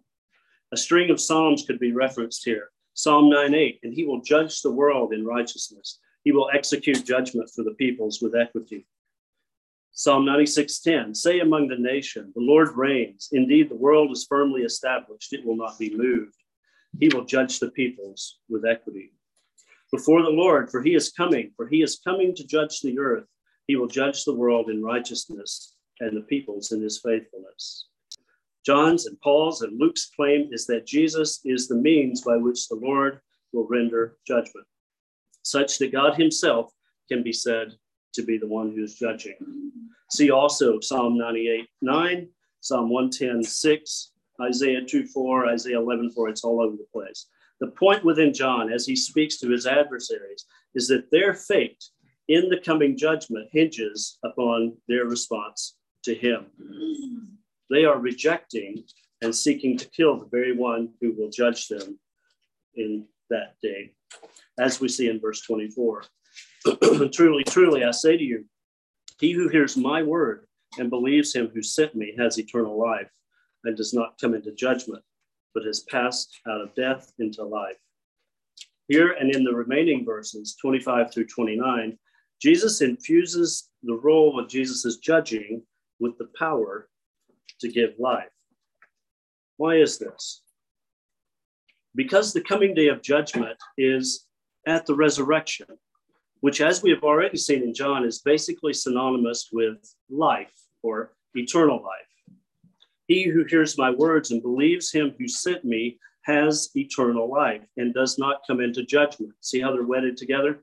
a 0.71 0.77
string 0.77 1.11
of 1.11 1.21
Psalms 1.21 1.65
could 1.67 1.79
be 1.79 1.93
referenced 1.93 2.45
here. 2.45 2.71
Psalm 2.93 3.31
9:8, 3.31 3.79
and 3.83 3.95
he 3.95 4.05
will 4.05 4.21
judge 4.21 4.61
the 4.61 4.71
world 4.71 5.15
in 5.15 5.25
righteousness. 5.25 5.99
He 6.25 6.33
will 6.33 6.51
execute 6.53 7.07
judgment 7.07 7.51
for 7.55 7.63
the 7.63 7.75
peoples 7.75 8.21
with 8.21 8.35
equity. 8.35 8.87
Psalm 9.93 10.27
96:10, 10.27 11.15
say 11.15 11.41
among 11.41 11.69
the 11.69 11.79
nation, 11.79 12.33
the 12.35 12.43
Lord 12.43 12.77
reigns. 12.77 13.31
Indeed, 13.33 13.71
the 13.71 13.77
world 13.77 14.11
is 14.13 14.27
firmly 14.27 14.63
established, 14.63 15.33
it 15.33 15.45
will 15.45 15.57
not 15.57 15.79
be 15.79 15.97
moved. 15.97 16.37
He 17.01 17.09
will 17.09 17.25
judge 17.25 17.61
the 17.61 17.71
peoples 17.71 18.41
with 18.49 18.67
equity. 18.67 19.15
Before 19.91 20.23
the 20.23 20.31
Lord, 20.31 20.71
for 20.71 20.83
he 20.83 20.95
is 20.95 21.11
coming, 21.11 21.53
for 21.57 21.67
he 21.67 21.83
is 21.83 22.01
coming 22.05 22.35
to 22.35 22.47
judge 22.47 22.81
the 22.81 22.99
earth. 22.99 23.25
He 23.67 23.77
will 23.77 23.87
judge 23.87 24.25
the 24.25 24.35
world 24.35 24.69
in 24.71 24.83
righteousness 24.83 25.75
and 26.01 26.17
the 26.17 26.23
peoples 26.23 26.73
in 26.73 26.83
his 26.83 27.01
faithfulness. 27.01 27.87
John's 28.65 29.07
and 29.07 29.19
Paul's 29.21 29.63
and 29.63 29.81
Luke's 29.81 30.11
claim 30.15 30.51
is 30.53 30.67
that 30.67 30.87
Jesus 30.87 31.41
is 31.45 31.69
the 31.69 31.77
means 31.77 32.21
by 32.21 32.37
which 32.37 32.69
the 32.69 32.77
Lord 32.77 33.21
will 33.53 33.67
render 33.67 34.19
judgment, 34.27 34.67
such 35.43 35.79
that 35.79 35.93
God 35.93 36.15
himself 36.15 36.71
can 37.11 37.23
be 37.23 37.33
said 37.33 37.73
to 38.15 38.23
be 38.23 38.37
the 38.37 38.47
one 38.47 38.73
who's 38.75 38.95
judging. 38.95 39.37
See 40.11 40.31
also 40.31 40.81
Psalm 40.81 41.17
98 41.17 41.67
9, 41.81 42.29
Psalm 42.61 42.91
110 42.91 43.43
6, 43.43 44.13
Isaiah 44.43 44.85
2 44.85 45.07
4, 45.07 45.47
Isaiah 45.47 45.81
11 45.81 46.11
4. 46.11 46.29
It's 46.29 46.45
all 46.45 46.61
over 46.61 46.77
the 46.77 46.87
place. 46.93 47.27
The 47.61 47.69
point 47.69 48.05
within 48.05 48.33
John, 48.33 48.73
as 48.73 48.87
he 48.87 48.95
speaks 48.95 49.39
to 49.39 49.51
his 49.51 49.67
adversaries, 49.67 50.45
is 50.75 50.89
that 50.89 51.11
their 51.11 51.35
fate 51.35 51.85
in 52.29 52.49
the 52.49 52.61
coming 52.61 52.97
judgment 52.97 53.49
hinges 53.53 54.19
upon 54.25 54.77
their 54.87 55.07
response 55.07 55.77
to 56.05 56.15
him 56.15 56.47
they 57.71 57.85
are 57.85 57.99
rejecting 57.99 58.85
and 59.23 59.35
seeking 59.35 59.77
to 59.77 59.91
kill 59.91 60.19
the 60.19 60.29
very 60.31 60.57
one 60.57 60.91
who 61.01 61.13
will 61.13 61.31
judge 61.31 61.69
them 61.69 61.99
in 62.75 63.07
that 63.31 63.55
day, 63.63 63.93
as 64.59 64.81
we 64.81 64.89
see 64.89 65.09
in 65.09 65.21
verse 65.21 65.43
24. 65.43 66.05
truly, 67.13 67.45
truly, 67.45 67.85
I 67.85 67.91
say 67.91 68.17
to 68.17 68.25
you, 68.25 68.45
he 69.21 69.33
who 69.33 69.49
hears 69.49 69.77
my 69.77 70.03
word 70.03 70.47
and 70.79 70.91
believes 70.91 71.35
him 71.35 71.51
who 71.53 71.63
sent 71.63 71.95
me 71.95 72.15
has 72.19 72.39
eternal 72.39 72.79
life 72.79 73.11
and 73.65 73.77
does 73.77 73.93
not 73.93 74.19
come 74.21 74.35
into 74.35 74.53
judgment, 74.55 75.03
but 75.59 75.67
has 75.67 75.81
passed 75.81 76.39
out 76.49 76.61
of 76.61 76.73
death 76.77 77.13
into 77.19 77.43
life. 77.43 77.79
Here 78.87 79.17
and 79.19 79.35
in 79.35 79.43
the 79.43 79.53
remaining 79.53 80.05
verses, 80.05 80.57
25 80.61 81.13
through 81.13 81.27
29, 81.27 81.99
Jesus 82.41 82.81
infuses 82.81 83.69
the 83.83 83.97
role 83.97 84.39
of 84.39 84.49
Jesus' 84.49 84.99
judging 84.99 85.63
with 85.99 86.17
the 86.17 86.29
power 86.39 86.89
to 87.61 87.69
give 87.69 87.91
life. 87.99 88.31
Why 89.57 89.79
is 89.79 89.99
this? 89.99 90.43
Because 91.97 92.33
the 92.33 92.41
coming 92.43 92.73
day 92.73 92.87
of 92.87 93.03
judgment 93.03 93.57
is 93.77 94.27
at 94.65 94.87
the 94.87 94.95
resurrection, 94.95 95.67
which, 96.39 96.61
as 96.61 96.85
we 96.85 96.91
have 96.91 97.03
already 97.03 97.37
seen 97.37 97.65
in 97.65 97.75
John, 97.75 98.05
is 98.05 98.21
basically 98.21 98.75
synonymous 98.75 99.49
with 99.53 99.79
life 100.09 100.55
or 100.85 101.15
eternal 101.35 101.83
life. 101.83 102.08
He 103.09 103.25
who 103.25 103.45
hears 103.45 103.79
my 103.79 103.91
words 103.91 104.31
and 104.31 104.43
believes 104.43 104.93
him 104.93 105.15
who 105.19 105.27
sent 105.27 105.65
me 105.65 105.99
has 106.23 106.71
eternal 106.75 107.31
life 107.31 107.63
and 107.79 107.95
does 107.95 108.19
not 108.19 108.43
come 108.47 108.61
into 108.61 108.85
judgment. 108.85 109.33
See 109.41 109.61
how 109.61 109.73
they're 109.73 109.83
wedded 109.83 110.17
together? 110.19 110.63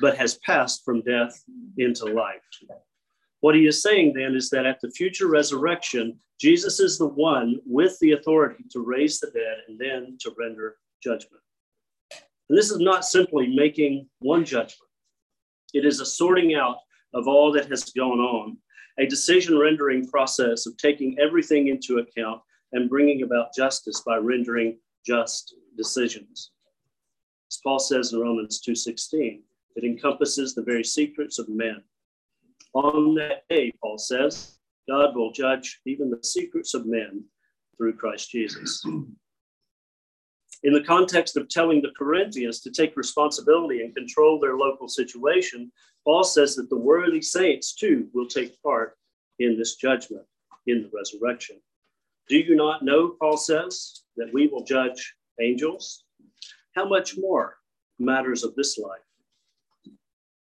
But 0.00 0.18
has 0.18 0.38
passed 0.46 0.84
from 0.84 1.00
death 1.00 1.42
into 1.78 2.04
life. 2.04 2.42
What 3.40 3.54
he 3.54 3.66
is 3.66 3.82
saying 3.82 4.12
then 4.14 4.36
is 4.36 4.50
that 4.50 4.66
at 4.66 4.80
the 4.80 4.90
future 4.90 5.28
resurrection, 5.28 6.20
Jesus 6.38 6.78
is 6.78 6.98
the 6.98 7.08
one 7.08 7.56
with 7.64 7.98
the 8.00 8.12
authority 8.12 8.64
to 8.70 8.80
raise 8.80 9.18
the 9.18 9.30
dead 9.30 9.58
and 9.66 9.78
then 9.78 10.18
to 10.20 10.34
render 10.38 10.76
judgment. 11.02 11.42
And 12.48 12.58
this 12.58 12.70
is 12.70 12.80
not 12.80 13.06
simply 13.06 13.46
making 13.46 14.08
one 14.20 14.44
judgment, 14.44 14.90
it 15.72 15.86
is 15.86 16.00
a 16.00 16.06
sorting 16.06 16.54
out 16.54 16.76
of 17.14 17.26
all 17.26 17.50
that 17.52 17.70
has 17.70 17.84
gone 17.84 18.18
on, 18.18 18.58
a 18.98 19.06
decision 19.06 19.58
rendering 19.58 20.06
process 20.06 20.66
of 20.66 20.76
taking 20.76 21.16
everything 21.18 21.68
into 21.68 21.98
account 21.98 22.40
and 22.72 22.90
bringing 22.90 23.22
about 23.22 23.54
justice 23.54 24.02
by 24.04 24.16
rendering 24.16 24.78
just 25.06 25.54
decisions. 25.76 26.52
As 27.50 27.60
Paul 27.62 27.78
says 27.78 28.12
in 28.12 28.20
Romans 28.20 28.60
2:16, 28.60 29.42
it 29.76 29.84
encompasses 29.84 30.54
the 30.54 30.62
very 30.62 30.84
secrets 30.84 31.38
of 31.38 31.48
men. 31.48 31.82
On 32.74 33.14
that 33.14 33.46
day, 33.48 33.72
Paul 33.82 33.98
says, 33.98 34.58
God 34.88 35.14
will 35.14 35.32
judge 35.32 35.80
even 35.84 36.10
the 36.10 36.22
secrets 36.22 36.74
of 36.74 36.86
men 36.86 37.24
through 37.76 37.94
Christ 37.96 38.30
Jesus. 38.30 38.84
In 40.64 40.72
the 40.72 40.84
context 40.84 41.36
of 41.36 41.48
telling 41.48 41.82
the 41.82 41.90
Corinthians 41.98 42.60
to 42.60 42.70
take 42.70 42.96
responsibility 42.96 43.82
and 43.82 43.94
control 43.94 44.38
their 44.38 44.56
local 44.56 44.88
situation, 44.88 45.72
Paul 46.04 46.24
says 46.24 46.56
that 46.56 46.68
the 46.68 46.76
worthy 46.76 47.22
saints 47.22 47.74
too 47.74 48.08
will 48.12 48.26
take 48.26 48.60
part 48.62 48.96
in 49.38 49.56
this 49.56 49.76
judgment 49.76 50.24
in 50.66 50.82
the 50.82 50.90
resurrection. 50.96 51.60
Do 52.28 52.36
you 52.36 52.54
not 52.54 52.84
know, 52.84 53.16
Paul 53.20 53.36
says, 53.36 54.02
that 54.16 54.32
we 54.32 54.46
will 54.48 54.64
judge 54.64 55.14
angels? 55.40 56.04
How 56.74 56.88
much 56.88 57.16
more 57.18 57.56
matters 57.98 58.44
of 58.44 58.54
this 58.54 58.78
life? 58.78 59.00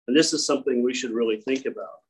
And 0.07 0.15
this 0.15 0.33
is 0.33 0.45
something 0.45 0.83
we 0.83 0.93
should 0.93 1.11
really 1.11 1.41
think 1.41 1.65
about 1.65 2.01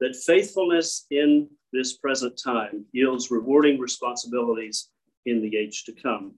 that 0.00 0.14
faithfulness 0.14 1.06
in 1.10 1.48
this 1.72 1.96
present 1.96 2.38
time 2.42 2.84
yields 2.92 3.30
rewarding 3.30 3.78
responsibilities 3.78 4.90
in 5.24 5.40
the 5.40 5.56
age 5.56 5.84
to 5.84 5.92
come. 5.92 6.34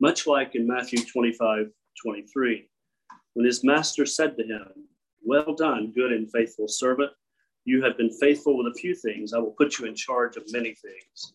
Much 0.00 0.26
like 0.26 0.54
in 0.54 0.66
Matthew 0.66 1.04
25 1.04 1.66
23, 2.00 2.68
when 3.34 3.46
his 3.46 3.64
master 3.64 4.06
said 4.06 4.36
to 4.36 4.44
him, 4.44 4.68
Well 5.24 5.54
done, 5.54 5.92
good 5.94 6.12
and 6.12 6.30
faithful 6.30 6.68
servant. 6.68 7.10
You 7.64 7.82
have 7.84 7.96
been 7.96 8.10
faithful 8.10 8.58
with 8.58 8.72
a 8.72 8.78
few 8.78 8.94
things. 8.94 9.32
I 9.32 9.38
will 9.38 9.52
put 9.52 9.78
you 9.78 9.86
in 9.86 9.94
charge 9.94 10.36
of 10.36 10.52
many 10.52 10.74
things. 10.74 11.32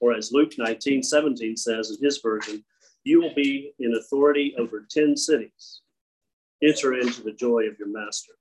Or 0.00 0.14
as 0.14 0.32
Luke 0.32 0.52
19 0.56 1.02
17 1.02 1.56
says 1.56 1.90
in 1.90 2.04
his 2.04 2.18
version, 2.18 2.64
you 3.04 3.20
will 3.20 3.34
be 3.34 3.72
in 3.78 3.94
authority 3.94 4.54
over 4.58 4.86
10 4.90 5.16
cities. 5.16 5.82
Enter 6.62 6.98
into 6.98 7.22
the 7.22 7.32
joy 7.32 7.64
of 7.64 7.78
your 7.78 7.88
master. 7.88 8.32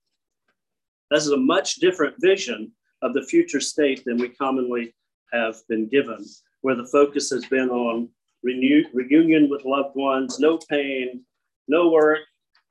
This 1.11 1.25
is 1.25 1.31
a 1.31 1.37
much 1.37 1.75
different 1.75 2.15
vision 2.19 2.71
of 3.01 3.13
the 3.13 3.23
future 3.23 3.61
state 3.61 4.03
than 4.05 4.17
we 4.17 4.29
commonly 4.29 4.93
have 5.31 5.55
been 5.67 5.87
given, 5.87 6.25
where 6.61 6.75
the 6.75 6.87
focus 6.87 7.29
has 7.29 7.45
been 7.45 7.69
on 7.69 8.09
renew, 8.43 8.83
reunion 8.93 9.49
with 9.49 9.65
loved 9.65 9.95
ones, 9.95 10.39
no 10.39 10.57
pain, 10.69 11.23
no 11.67 11.89
work, 11.89 12.19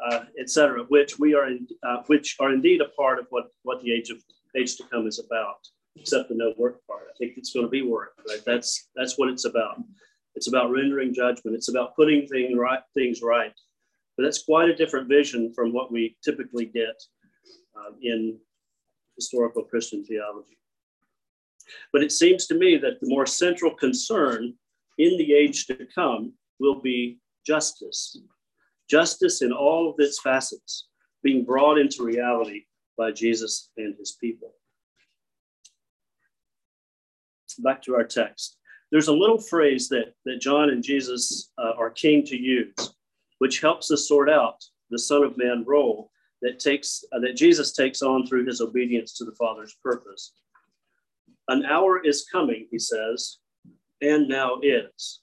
uh, 0.01 0.25
etc., 0.39 0.85
which 0.89 1.19
we 1.19 1.35
are 1.35 1.49
in, 1.49 1.67
uh, 1.83 2.03
which 2.07 2.37
are 2.41 2.53
indeed 2.53 2.81
a 2.81 2.89
part 2.97 3.19
of 3.19 3.27
what 3.31 3.47
what 3.63 3.81
the 3.83 3.93
age 3.93 4.11
of 4.11 4.23
age 4.57 4.77
to 4.77 4.85
come 4.85 5.07
is 5.07 5.19
about. 5.19 5.59
Except 5.97 6.29
the 6.29 6.35
no 6.37 6.55
work 6.57 6.87
part, 6.87 7.03
I 7.11 7.17
think 7.19 7.37
it's 7.37 7.53
going 7.53 7.67
to 7.67 7.71
be 7.71 7.83
work. 7.83 8.13
Right? 8.29 8.41
That's 8.47 8.89
that's 8.95 9.19
what 9.19 9.29
it's 9.29 9.45
about. 9.45 9.83
It's 10.37 10.47
about 10.47 10.71
rendering 10.71 11.13
judgment. 11.13 11.57
It's 11.57 11.69
about 11.69 11.97
putting 11.97 12.27
thing 12.29 12.57
right, 12.57 12.81
things 12.95 13.21
right. 13.23 13.53
But 14.17 14.25
that's 14.25 14.45
quite 14.45 14.69
a 14.69 14.77
different 14.77 15.09
vision 15.09 15.53
from 15.55 15.73
what 15.73 15.91
we 15.91 16.17
typically 16.25 16.67
get 16.67 16.95
uh, 17.77 17.93
in 18.03 18.39
historical 19.17 19.65
Christian 19.65 20.05
theology. 20.05 20.59
But 21.93 22.03
it 22.03 22.13
seems 22.13 22.47
to 22.47 22.55
me 22.55 22.77
that 22.79 23.01
the 23.01 23.09
more 23.09 23.27
central 23.27 23.75
concern 23.75 24.55
in 24.99 25.19
the 25.19 25.33
age 25.35 25.67
to 25.67 25.87
come 25.95 26.33
will 26.59 26.81
be 26.81 27.19
justice. 27.47 28.17
Justice 28.89 29.43
in 29.43 29.53
all 29.53 29.91
of 29.91 29.97
its 29.99 30.21
facets 30.21 30.89
being 31.23 31.45
brought 31.45 31.79
into 31.79 32.05
reality 32.05 32.65
by 32.97 33.13
Jesus 33.13 33.71
and 33.77 33.95
his 33.99 34.17
people. 34.21 34.53
Back 37.61 37.83
to 37.83 37.95
our 37.95 38.05
text. 38.05 38.57
There's 38.91 39.09
a 39.09 39.13
little 39.13 39.41
phrase 39.41 39.89
that, 39.89 40.15
that 40.25 40.41
John 40.41 40.71
and 40.71 40.83
Jesus 40.83 41.51
uh, 41.59 41.73
are 41.77 41.91
keen 41.91 42.25
to 42.27 42.37
use, 42.37 42.95
which 43.39 43.61
helps 43.61 43.91
us 43.91 44.09
sort 44.09 44.31
out 44.31 44.63
the 44.91 44.99
Son 44.99 45.23
of 45.23 45.37
Man 45.37 45.65
role 45.67 46.11
that 46.41 46.61
takes 46.61 47.05
uh, 47.13 47.19
that 47.21 47.37
Jesus 47.37 47.73
takes 47.73 48.01
on 48.01 48.27
through 48.27 48.47
his 48.47 48.61
obedience 48.61 49.13
to 49.15 49.25
the 49.25 49.35
Father's 49.35 49.75
purpose. 49.83 50.33
An 51.49 51.65
hour 51.65 52.05
is 52.05 52.27
coming, 52.31 52.69
he 52.71 52.79
says, 52.79 53.39
and 54.01 54.29
now 54.29 54.59
is. 54.63 55.21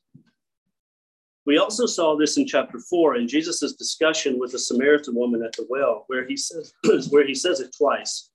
We 1.46 1.60
also 1.60 1.86
saw 1.86 2.18
this 2.18 2.38
in 2.38 2.48
chapter 2.48 2.80
four 2.80 3.18
in 3.18 3.28
Jesus' 3.28 3.74
discussion 3.74 4.40
with 4.40 4.52
the 4.52 4.60
Samaritan 4.60 5.16
woman 5.16 5.44
at 5.44 5.54
the 5.54 5.66
well, 5.70 6.06
where 6.08 6.28
he 6.28 6.36
says, 6.36 6.74
where 7.10 7.26
he 7.26 7.36
says 7.36 7.60
it 7.60 7.76
twice. 7.78 8.32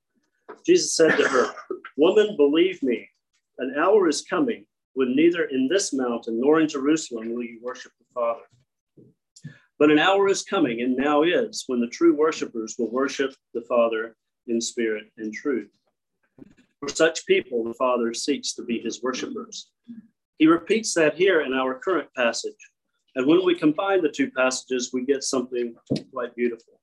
Jesus 0.64 0.94
said 0.94 1.16
to 1.16 1.28
her, 1.28 1.52
Woman, 1.96 2.36
believe 2.36 2.82
me, 2.82 3.08
an 3.58 3.74
hour 3.78 4.08
is 4.08 4.22
coming 4.22 4.64
when 4.94 5.14
neither 5.16 5.44
in 5.44 5.68
this 5.68 5.92
mountain 5.92 6.40
nor 6.40 6.60
in 6.60 6.68
Jerusalem 6.68 7.34
will 7.34 7.42
you 7.42 7.60
worship 7.62 7.92
the 7.98 8.06
Father. 8.14 8.42
But 9.78 9.90
an 9.90 9.98
hour 9.98 10.28
is 10.28 10.42
coming, 10.42 10.82
and 10.82 10.96
now 10.96 11.22
is, 11.22 11.64
when 11.66 11.80
the 11.80 11.86
true 11.86 12.14
worshipers 12.14 12.76
will 12.78 12.90
worship 12.90 13.34
the 13.54 13.62
Father 13.62 14.14
in 14.46 14.60
spirit 14.60 15.04
and 15.16 15.32
truth. 15.32 15.70
For 16.80 16.88
such 16.88 17.26
people, 17.26 17.64
the 17.64 17.74
Father 17.74 18.12
seeks 18.12 18.54
to 18.54 18.62
be 18.62 18.78
his 18.78 19.02
worshipers. 19.02 19.70
He 20.38 20.46
repeats 20.46 20.94
that 20.94 21.14
here 21.14 21.42
in 21.42 21.52
our 21.52 21.78
current 21.78 22.08
passage. 22.14 22.54
And 23.20 23.28
when 23.28 23.44
we 23.44 23.54
combine 23.54 24.00
the 24.00 24.08
two 24.08 24.30
passages, 24.30 24.94
we 24.94 25.04
get 25.04 25.22
something 25.22 25.74
quite 26.10 26.34
beautiful. 26.34 26.80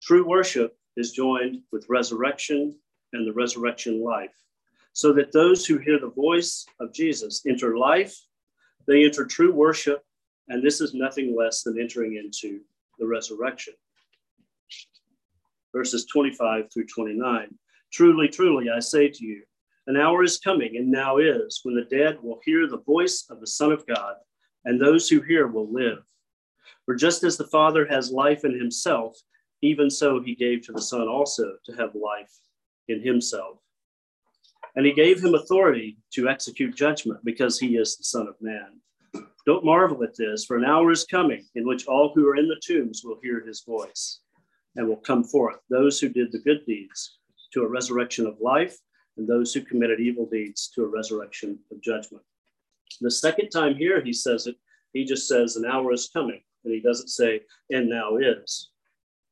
True 0.00 0.24
worship 0.24 0.78
is 0.96 1.10
joined 1.10 1.62
with 1.72 1.88
resurrection 1.88 2.78
and 3.12 3.26
the 3.26 3.32
resurrection 3.32 4.00
life, 4.00 4.36
so 4.92 5.12
that 5.14 5.32
those 5.32 5.66
who 5.66 5.78
hear 5.78 5.98
the 5.98 6.10
voice 6.10 6.66
of 6.78 6.94
Jesus 6.94 7.44
enter 7.48 7.76
life, 7.76 8.16
they 8.86 9.04
enter 9.04 9.24
true 9.24 9.52
worship, 9.52 10.04
and 10.46 10.62
this 10.62 10.80
is 10.80 10.94
nothing 10.94 11.34
less 11.36 11.64
than 11.64 11.80
entering 11.80 12.14
into 12.14 12.60
the 13.00 13.06
resurrection. 13.08 13.74
Verses 15.74 16.06
25 16.06 16.72
through 16.72 16.86
29. 16.86 17.52
Truly, 17.92 18.28
truly, 18.28 18.70
I 18.70 18.78
say 18.78 19.08
to 19.08 19.26
you, 19.26 19.42
an 19.88 19.96
hour 19.96 20.22
is 20.22 20.38
coming, 20.38 20.76
and 20.76 20.92
now 20.92 21.16
is, 21.16 21.58
when 21.64 21.74
the 21.74 21.96
dead 21.96 22.18
will 22.22 22.38
hear 22.44 22.68
the 22.68 22.82
voice 22.86 23.24
of 23.30 23.40
the 23.40 23.48
Son 23.48 23.72
of 23.72 23.84
God, 23.88 24.14
and 24.66 24.78
those 24.78 25.08
who 25.08 25.22
hear 25.22 25.46
will 25.46 25.72
live. 25.72 26.02
For 26.84 26.94
just 26.94 27.24
as 27.24 27.36
the 27.36 27.46
Father 27.46 27.86
has 27.86 28.10
life 28.10 28.44
in 28.44 28.58
himself, 28.58 29.16
even 29.62 29.88
so 29.88 30.20
he 30.20 30.34
gave 30.34 30.66
to 30.66 30.72
the 30.72 30.82
Son 30.82 31.08
also 31.08 31.54
to 31.64 31.72
have 31.76 31.94
life 31.94 32.32
in 32.88 33.00
himself. 33.00 33.58
And 34.74 34.84
he 34.84 34.92
gave 34.92 35.24
him 35.24 35.34
authority 35.34 35.96
to 36.12 36.28
execute 36.28 36.76
judgment 36.76 37.20
because 37.24 37.58
he 37.58 37.76
is 37.76 37.96
the 37.96 38.04
Son 38.04 38.28
of 38.28 38.34
Man. 38.40 38.80
Don't 39.46 39.64
marvel 39.64 40.02
at 40.02 40.16
this, 40.16 40.44
for 40.44 40.56
an 40.56 40.64
hour 40.64 40.90
is 40.90 41.04
coming 41.04 41.46
in 41.54 41.66
which 41.66 41.86
all 41.86 42.12
who 42.14 42.28
are 42.28 42.36
in 42.36 42.48
the 42.48 42.60
tombs 42.62 43.02
will 43.04 43.18
hear 43.22 43.40
his 43.40 43.62
voice 43.62 44.20
and 44.74 44.86
will 44.86 44.96
come 44.96 45.24
forth, 45.24 45.56
those 45.70 45.98
who 45.98 46.08
did 46.08 46.30
the 46.32 46.40
good 46.40 46.66
deeds 46.66 47.18
to 47.52 47.62
a 47.62 47.68
resurrection 47.68 48.26
of 48.26 48.40
life, 48.40 48.76
and 49.16 49.26
those 49.26 49.54
who 49.54 49.62
committed 49.62 50.00
evil 50.00 50.28
deeds 50.30 50.68
to 50.74 50.82
a 50.82 50.88
resurrection 50.88 51.58
of 51.72 51.80
judgment. 51.80 52.22
The 53.00 53.10
second 53.10 53.50
time 53.50 53.74
here 53.74 54.02
he 54.02 54.12
says 54.12 54.46
it, 54.46 54.56
he 54.92 55.04
just 55.04 55.28
says, 55.28 55.56
an 55.56 55.66
hour 55.66 55.92
is 55.92 56.08
coming, 56.12 56.40
and 56.64 56.72
he 56.72 56.80
doesn't 56.80 57.08
say, 57.08 57.42
and 57.70 57.88
now 57.88 58.16
is. 58.16 58.70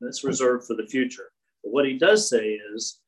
That's 0.01 0.25
reserved 0.25 0.67
for 0.67 0.75
the 0.75 0.87
future. 0.87 1.31
But 1.63 1.73
what 1.73 1.87
he 1.87 1.99
does 1.99 2.29
say 2.29 2.61
is, 2.75 3.01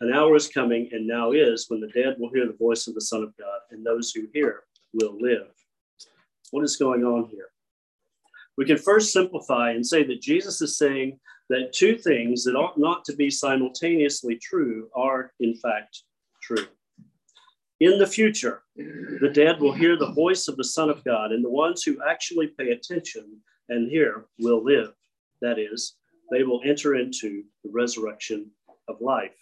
an 0.00 0.12
hour 0.12 0.36
is 0.36 0.48
coming, 0.48 0.88
and 0.92 1.06
now 1.06 1.32
is, 1.32 1.66
when 1.68 1.80
the 1.80 1.88
dead 1.88 2.16
will 2.18 2.30
hear 2.32 2.46
the 2.46 2.56
voice 2.56 2.86
of 2.86 2.94
the 2.94 3.00
Son 3.00 3.22
of 3.22 3.36
God, 3.36 3.60
and 3.70 3.84
those 3.84 4.12
who 4.12 4.28
hear 4.32 4.62
will 4.94 5.18
live. 5.20 5.48
What 6.50 6.64
is 6.64 6.76
going 6.76 7.04
on 7.04 7.28
here? 7.28 7.48
We 8.56 8.64
can 8.64 8.78
first 8.78 9.12
simplify 9.12 9.72
and 9.72 9.86
say 9.86 10.04
that 10.04 10.22
Jesus 10.22 10.62
is 10.62 10.78
saying 10.78 11.18
that 11.50 11.72
two 11.72 11.96
things 11.96 12.44
that 12.44 12.56
ought 12.56 12.78
not 12.78 13.04
to 13.04 13.16
be 13.16 13.30
simultaneously 13.30 14.36
true 14.36 14.88
are, 14.94 15.32
in 15.40 15.54
fact, 15.56 16.02
true. 16.42 16.66
In 17.80 17.98
the 17.98 18.06
future, 18.06 18.62
the 18.76 19.30
dead 19.32 19.60
will 19.60 19.72
hear 19.72 19.96
the 19.96 20.12
voice 20.12 20.48
of 20.48 20.56
the 20.56 20.64
Son 20.64 20.90
of 20.90 21.04
God, 21.04 21.30
and 21.30 21.44
the 21.44 21.50
ones 21.50 21.84
who 21.84 22.02
actually 22.04 22.48
pay 22.48 22.70
attention 22.70 23.40
and 23.68 23.88
hear 23.88 24.26
will 24.40 24.64
live. 24.64 24.94
That 25.42 25.60
is, 25.60 25.94
they 26.30 26.42
will 26.42 26.60
enter 26.64 26.96
into 26.96 27.44
the 27.62 27.70
resurrection 27.70 28.50
of 28.88 29.00
life. 29.00 29.38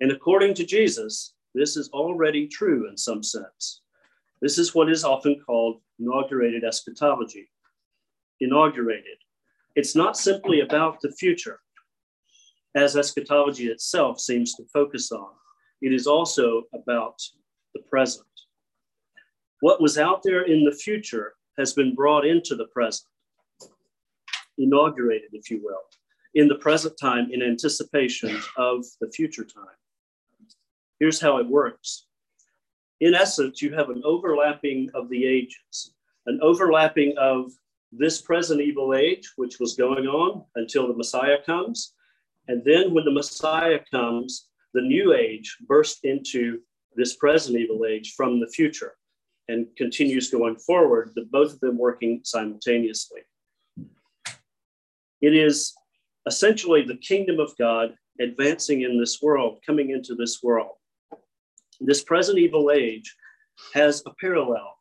And 0.00 0.10
according 0.10 0.54
to 0.54 0.64
Jesus, 0.64 1.34
this 1.54 1.76
is 1.76 1.90
already 1.90 2.48
true 2.48 2.88
in 2.88 2.96
some 2.96 3.22
sense. 3.22 3.82
This 4.40 4.58
is 4.58 4.74
what 4.74 4.90
is 4.90 5.04
often 5.04 5.38
called 5.38 5.80
inaugurated 5.98 6.64
eschatology. 6.64 7.50
Inaugurated. 8.40 9.18
It's 9.76 9.94
not 9.94 10.16
simply 10.16 10.60
about 10.60 11.00
the 11.00 11.12
future, 11.12 11.60
as 12.74 12.96
eschatology 12.96 13.66
itself 13.66 14.18
seems 14.18 14.54
to 14.54 14.64
focus 14.72 15.12
on. 15.12 15.28
It 15.84 15.92
is 15.92 16.06
also 16.06 16.62
about 16.72 17.20
the 17.74 17.82
present. 17.82 18.26
What 19.60 19.82
was 19.82 19.98
out 19.98 20.22
there 20.22 20.44
in 20.44 20.64
the 20.64 20.72
future 20.72 21.34
has 21.58 21.74
been 21.74 21.94
brought 21.94 22.24
into 22.24 22.54
the 22.56 22.68
present. 22.68 23.10
inaugurated, 24.56 25.28
if 25.34 25.50
you 25.50 25.60
will, 25.62 25.82
in 26.34 26.48
the 26.48 26.54
present 26.54 26.96
time 26.98 27.30
in 27.30 27.42
anticipation 27.42 28.34
of 28.56 28.86
the 29.02 29.10
future 29.10 29.44
time. 29.44 29.76
Here's 31.00 31.20
how 31.20 31.36
it 31.36 31.46
works. 31.46 32.06
In 33.00 33.14
essence, 33.14 33.60
you 33.60 33.74
have 33.74 33.90
an 33.90 34.00
overlapping 34.06 34.88
of 34.94 35.10
the 35.10 35.26
ages, 35.26 35.92
an 36.24 36.38
overlapping 36.40 37.12
of 37.18 37.52
this 37.92 38.22
present 38.22 38.62
evil 38.62 38.94
age, 38.94 39.34
which 39.36 39.60
was 39.60 39.76
going 39.76 40.06
on 40.06 40.46
until 40.54 40.88
the 40.88 40.96
Messiah 40.96 41.42
comes. 41.44 41.92
And 42.48 42.64
then 42.64 42.94
when 42.94 43.04
the 43.04 43.12
Messiah 43.12 43.80
comes, 43.90 44.48
the 44.74 44.82
new 44.82 45.14
age 45.14 45.56
bursts 45.66 46.00
into 46.02 46.60
this 46.96 47.16
present 47.16 47.56
evil 47.56 47.86
age 47.86 48.14
from 48.16 48.40
the 48.40 48.48
future 48.48 48.94
and 49.48 49.66
continues 49.76 50.30
going 50.30 50.56
forward, 50.56 51.12
the, 51.14 51.26
both 51.30 51.54
of 51.54 51.60
them 51.60 51.78
working 51.78 52.20
simultaneously. 52.24 53.20
It 55.20 55.34
is 55.34 55.72
essentially 56.26 56.82
the 56.82 56.96
kingdom 56.96 57.38
of 57.38 57.56
God 57.56 57.94
advancing 58.20 58.82
in 58.82 58.98
this 58.98 59.20
world, 59.22 59.60
coming 59.66 59.90
into 59.90 60.14
this 60.14 60.42
world. 60.42 60.76
This 61.80 62.02
present 62.02 62.38
evil 62.38 62.70
age 62.70 63.14
has 63.74 64.02
a 64.06 64.14
parallel, 64.20 64.76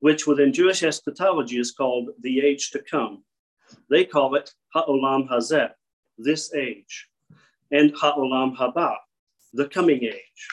which 0.00 0.26
within 0.26 0.52
Jewish 0.52 0.82
eschatology 0.82 1.58
is 1.58 1.72
called 1.72 2.10
the 2.20 2.40
age 2.40 2.70
to 2.70 2.82
come. 2.90 3.24
They 3.90 4.04
call 4.04 4.34
it 4.34 4.52
Ha'olam 4.74 5.28
Hazeh, 5.28 5.70
this 6.18 6.54
age, 6.54 7.08
and 7.70 7.92
Ha'olam 7.96 8.56
Haba, 8.56 8.96
the 9.56 9.68
coming 9.68 10.04
age. 10.04 10.48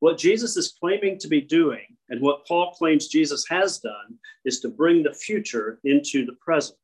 What 0.00 0.18
Jesus 0.18 0.56
is 0.56 0.74
claiming 0.78 1.18
to 1.18 1.28
be 1.28 1.40
doing, 1.40 1.86
and 2.10 2.20
what 2.20 2.46
Paul 2.46 2.72
claims 2.72 3.08
Jesus 3.08 3.46
has 3.48 3.78
done, 3.78 4.18
is 4.44 4.60
to 4.60 4.68
bring 4.68 5.02
the 5.02 5.14
future 5.14 5.80
into 5.84 6.26
the 6.26 6.36
present 6.40 6.78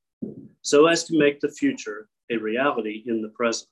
so 0.62 0.86
as 0.86 1.04
to 1.04 1.18
make 1.18 1.40
the 1.40 1.50
future 1.50 2.08
a 2.30 2.36
reality 2.36 3.02
in 3.06 3.20
the 3.22 3.28
present. 3.30 3.68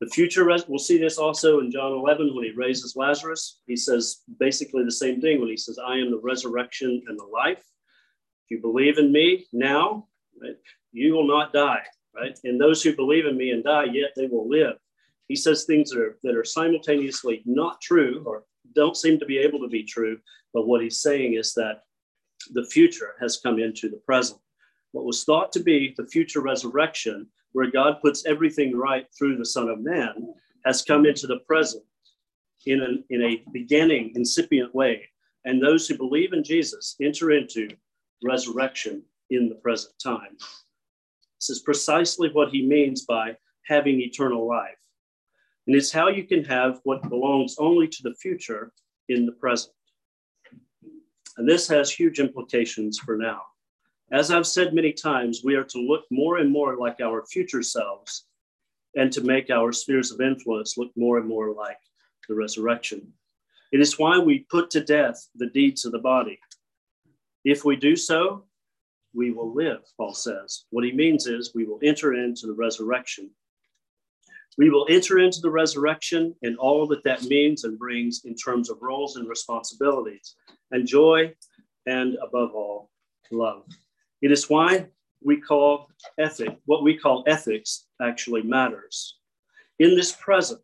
The 0.00 0.08
future, 0.08 0.46
we'll 0.46 0.78
see 0.78 0.98
this 0.98 1.18
also 1.18 1.60
in 1.60 1.70
John 1.70 1.92
11 1.92 2.34
when 2.34 2.44
he 2.44 2.52
raises 2.52 2.96
Lazarus. 2.96 3.60
He 3.66 3.76
says 3.76 4.22
basically 4.38 4.84
the 4.84 4.90
same 4.90 5.20
thing 5.20 5.40
when 5.40 5.50
he 5.50 5.58
says, 5.58 5.78
I 5.78 5.96
am 5.96 6.10
the 6.10 6.20
resurrection 6.22 7.02
and 7.06 7.18
the 7.18 7.24
life. 7.24 7.58
If 7.58 8.50
you 8.50 8.60
believe 8.60 8.98
in 8.98 9.12
me 9.12 9.46
now, 9.52 10.06
right, 10.40 10.56
you 10.92 11.12
will 11.12 11.28
not 11.28 11.52
die, 11.52 11.82
right? 12.14 12.38
And 12.44 12.58
those 12.58 12.82
who 12.82 12.96
believe 12.96 13.26
in 13.26 13.36
me 13.36 13.50
and 13.50 13.62
die, 13.62 13.84
yet 13.92 14.12
they 14.16 14.26
will 14.26 14.48
live. 14.48 14.76
He 15.30 15.36
says 15.36 15.62
things 15.62 15.90
that 15.90 16.00
are, 16.00 16.18
that 16.24 16.34
are 16.34 16.42
simultaneously 16.42 17.42
not 17.44 17.80
true 17.80 18.24
or 18.26 18.42
don't 18.74 18.96
seem 18.96 19.16
to 19.20 19.24
be 19.24 19.38
able 19.38 19.60
to 19.60 19.68
be 19.68 19.84
true. 19.84 20.18
But 20.52 20.66
what 20.66 20.82
he's 20.82 21.02
saying 21.02 21.34
is 21.34 21.54
that 21.54 21.84
the 22.50 22.64
future 22.64 23.14
has 23.20 23.36
come 23.36 23.60
into 23.60 23.88
the 23.88 23.98
present. 23.98 24.40
What 24.90 25.04
was 25.04 25.22
thought 25.22 25.52
to 25.52 25.60
be 25.60 25.94
the 25.96 26.08
future 26.08 26.40
resurrection 26.40 27.28
where 27.52 27.70
God 27.70 28.00
puts 28.02 28.26
everything 28.26 28.76
right 28.76 29.06
through 29.16 29.36
the 29.36 29.44
Son 29.44 29.68
of 29.68 29.78
Man, 29.78 30.34
has 30.64 30.82
come 30.82 31.06
into 31.06 31.28
the 31.28 31.38
present 31.46 31.84
in, 32.66 32.82
an, 32.82 33.04
in 33.10 33.22
a 33.22 33.44
beginning, 33.52 34.10
incipient 34.16 34.74
way. 34.74 35.08
And 35.44 35.62
those 35.62 35.86
who 35.86 35.96
believe 35.96 36.32
in 36.32 36.42
Jesus 36.42 36.96
enter 37.00 37.30
into 37.30 37.68
resurrection 38.24 39.04
in 39.30 39.48
the 39.48 39.54
present 39.54 39.94
time. 40.02 40.36
This 41.38 41.50
is 41.50 41.60
precisely 41.60 42.30
what 42.32 42.48
he 42.48 42.66
means 42.66 43.04
by 43.04 43.36
having 43.68 44.00
eternal 44.00 44.48
life. 44.48 44.74
And 45.70 45.76
it's 45.76 45.92
how 45.92 46.08
you 46.08 46.24
can 46.24 46.42
have 46.46 46.80
what 46.82 47.08
belongs 47.08 47.54
only 47.60 47.86
to 47.86 48.02
the 48.02 48.16
future 48.16 48.72
in 49.08 49.24
the 49.24 49.30
present. 49.30 49.72
And 51.36 51.48
this 51.48 51.68
has 51.68 51.92
huge 51.92 52.18
implications 52.18 52.98
for 52.98 53.16
now. 53.16 53.42
As 54.10 54.32
I've 54.32 54.48
said 54.48 54.74
many 54.74 54.92
times, 54.92 55.42
we 55.44 55.54
are 55.54 55.62
to 55.62 55.78
look 55.78 56.06
more 56.10 56.38
and 56.38 56.50
more 56.50 56.76
like 56.76 57.00
our 57.00 57.24
future 57.24 57.62
selves 57.62 58.26
and 58.96 59.12
to 59.12 59.20
make 59.20 59.48
our 59.48 59.70
spheres 59.70 60.10
of 60.10 60.20
influence 60.20 60.76
look 60.76 60.90
more 60.96 61.18
and 61.18 61.28
more 61.28 61.54
like 61.54 61.78
the 62.28 62.34
resurrection. 62.34 63.06
It 63.70 63.80
is 63.80 63.96
why 63.96 64.18
we 64.18 64.48
put 64.50 64.70
to 64.70 64.80
death 64.80 65.24
the 65.36 65.50
deeds 65.50 65.84
of 65.84 65.92
the 65.92 66.00
body. 66.00 66.40
If 67.44 67.64
we 67.64 67.76
do 67.76 67.94
so, 67.94 68.42
we 69.14 69.30
will 69.30 69.54
live, 69.54 69.82
Paul 69.96 70.14
says. 70.14 70.64
What 70.70 70.84
he 70.84 70.90
means 70.90 71.28
is 71.28 71.54
we 71.54 71.64
will 71.64 71.78
enter 71.84 72.14
into 72.14 72.48
the 72.48 72.54
resurrection. 72.54 73.30
We 74.58 74.70
will 74.70 74.86
enter 74.90 75.18
into 75.18 75.40
the 75.40 75.50
resurrection 75.50 76.34
and 76.42 76.56
all 76.58 76.86
that 76.88 77.04
that 77.04 77.22
means 77.24 77.64
and 77.64 77.78
brings 77.78 78.24
in 78.24 78.34
terms 78.34 78.68
of 78.68 78.82
roles 78.82 79.16
and 79.16 79.28
responsibilities, 79.28 80.34
and 80.70 80.86
joy, 80.86 81.34
and 81.86 82.16
above 82.22 82.54
all, 82.54 82.90
love. 83.30 83.64
It 84.22 84.32
is 84.32 84.50
why 84.50 84.86
we 85.22 85.40
call 85.40 85.88
ethic, 86.18 86.58
what 86.66 86.82
we 86.82 86.96
call 86.96 87.24
ethics 87.26 87.86
actually 88.02 88.42
matters. 88.42 89.18
In 89.78 89.94
this 89.94 90.12
present, 90.12 90.60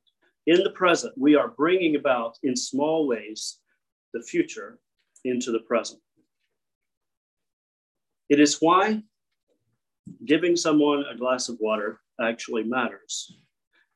in 0.46 0.62
the 0.62 0.70
present, 0.70 1.14
we 1.16 1.34
are 1.34 1.48
bringing 1.48 1.96
about 1.96 2.38
in 2.42 2.56
small 2.56 3.06
ways 3.06 3.58
the 4.12 4.22
future 4.22 4.78
into 5.24 5.52
the 5.52 5.60
present. 5.60 6.00
It 8.28 8.40
is 8.40 8.58
why 8.60 9.02
giving 10.24 10.56
someone 10.56 11.04
a 11.10 11.16
glass 11.16 11.48
of 11.48 11.58
water 11.60 12.00
actually 12.20 12.64
matters. 12.64 13.38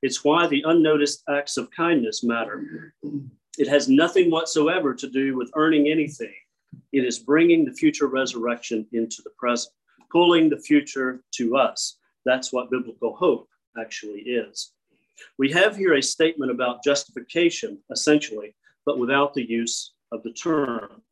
It's 0.03 0.25
why 0.25 0.47
the 0.47 0.65
unnoticed 0.67 1.23
acts 1.29 1.57
of 1.57 1.71
kindness 1.71 2.25
matter. 2.25 2.95
It 3.59 3.69
has 3.69 3.89
nothing 3.89 4.31
whatsoever 4.31 4.95
to 4.95 5.09
do 5.09 5.37
with 5.37 5.51
earning 5.55 5.89
anything 5.89 6.35
it 6.93 7.05
is 7.05 7.19
bringing 7.19 7.65
the 7.65 7.73
future 7.73 8.07
resurrection 8.07 8.87
into 8.93 9.23
the 9.23 9.31
present, 9.39 9.75
pulling 10.11 10.49
the 10.49 10.59
future 10.59 11.23
to 11.33 11.57
us. 11.57 11.99
That's 12.25 12.53
what 12.53 12.71
biblical 12.71 13.15
hope 13.15 13.49
actually 13.79 14.21
is. 14.21 14.73
We 15.39 15.51
have 15.53 15.77
here 15.77 15.95
a 15.95 16.03
statement 16.03 16.51
about 16.51 16.83
justification, 16.83 17.79
essentially, 17.91 18.55
but 18.87 18.99
without 18.99 19.35
the 19.35 19.49
use 19.49 19.93
of 20.13 20.23
the 20.23 20.33
term. 20.33 21.03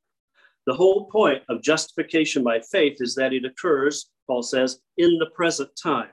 The 0.66 0.74
whole 0.74 1.06
point 1.06 1.42
of 1.48 1.62
justification 1.62 2.42
by 2.42 2.60
faith 2.60 2.98
is 3.00 3.14
that 3.14 3.32
it 3.32 3.44
occurs, 3.44 4.10
Paul 4.26 4.42
says, 4.42 4.80
in 4.96 5.18
the 5.18 5.30
present 5.34 5.70
time, 5.80 6.08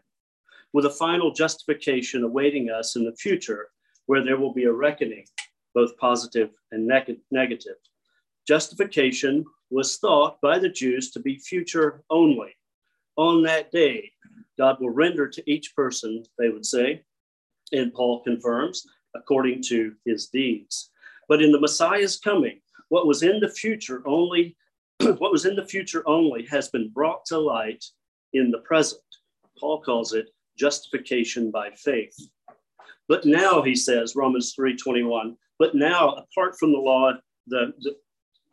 with 0.75 0.85
a 0.85 0.89
final 0.89 1.31
justification 1.31 2.25
awaiting 2.25 2.69
us 2.69 2.97
in 2.97 3.05
the 3.05 3.15
future, 3.15 3.69
where 4.07 4.21
there 4.21 4.37
will 4.37 4.51
be 4.51 4.65
a 4.65 4.71
reckoning, 4.73 5.23
both 5.73 5.95
positive 5.97 6.49
and 6.73 6.85
neg- 6.85 7.21
negative. 7.31 7.77
Justification 8.45 9.45
was 9.69 9.95
thought 9.95 10.41
by 10.41 10.59
the 10.59 10.67
Jews 10.67 11.11
to 11.11 11.21
be 11.21 11.37
future 11.37 12.03
only. 12.09 12.57
On 13.15 13.41
that 13.43 13.71
day, 13.71 14.11
God 14.57 14.75
will 14.81 14.89
render 14.89 15.29
to 15.29 15.49
each 15.49 15.73
person, 15.77 16.25
they 16.37 16.49
would 16.49 16.65
say, 16.65 17.03
and 17.71 17.93
Paul 17.93 18.21
confirms, 18.25 18.85
according 19.15 19.63
to 19.69 19.93
his 20.03 20.27
deeds. 20.27 20.89
But 21.29 21.41
in 21.41 21.53
the 21.53 21.61
Messiah's 21.61 22.19
coming, 22.19 22.59
what 22.89 23.07
was 23.07 23.23
in 23.23 23.39
the 23.39 23.47
future 23.47 24.03
only, 24.05 24.57
what 24.99 25.31
was 25.31 25.45
in 25.45 25.55
the 25.55 25.65
future 25.65 26.03
only 26.05 26.45
has 26.47 26.67
been 26.67 26.89
brought 26.89 27.23
to 27.27 27.37
light 27.37 27.85
in 28.33 28.51
the 28.51 28.59
present. 28.59 28.99
Paul 29.57 29.81
calls 29.81 30.11
it 30.11 30.31
justification 30.57 31.51
by 31.51 31.71
faith. 31.71 32.15
But 33.07 33.25
now, 33.25 33.61
he 33.61 33.75
says, 33.75 34.15
Romans 34.15 34.55
3:21, 34.55 35.35
but 35.59 35.75
now, 35.75 36.15
apart 36.15 36.57
from 36.59 36.71
the 36.71 36.79
law, 36.79 37.13
the, 37.47 37.73
the, 37.79 37.95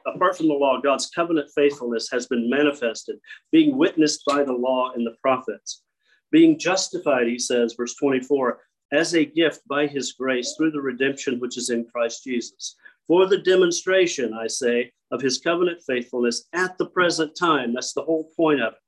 apart 0.07 0.37
from 0.37 0.49
the 0.49 0.55
law, 0.55 0.81
God's 0.81 1.09
covenant 1.11 1.51
faithfulness 1.55 2.11
has 2.11 2.27
been 2.27 2.51
manifested, 2.51 3.19
being 3.51 3.77
witnessed 3.77 4.25
by 4.27 4.45
the 4.45 4.53
law 4.53 4.93
and 4.93 5.07
the 5.07 5.17
prophets. 5.23 5.83
Being 6.31 6.59
justified, 6.59 7.27
he 7.27 7.39
says, 7.39 7.75
verse 7.75 7.95
24, 7.97 8.61
as 8.93 9.15
a 9.15 9.25
gift 9.25 9.61
by 9.69 9.87
his 9.87 10.13
grace 10.13 10.55
through 10.57 10.71
the 10.71 10.81
redemption 10.81 11.41
which 11.41 11.57
is 11.57 11.71
in 11.71 11.87
Christ 11.87 12.25
Jesus. 12.25 12.77
For 13.07 13.27
the 13.27 13.39
demonstration, 13.39 14.33
I 14.35 14.47
say, 14.47 14.93
of 15.11 15.21
his 15.21 15.39
covenant 15.39 15.83
faithfulness 15.87 16.47
at 16.53 16.79
the 16.79 16.87
present 16.87 17.37
time. 17.37 17.75
That's 17.75 17.93
the 17.93 18.03
whole 18.03 18.31
point 18.37 18.63
of 18.63 18.73
it. 18.73 18.79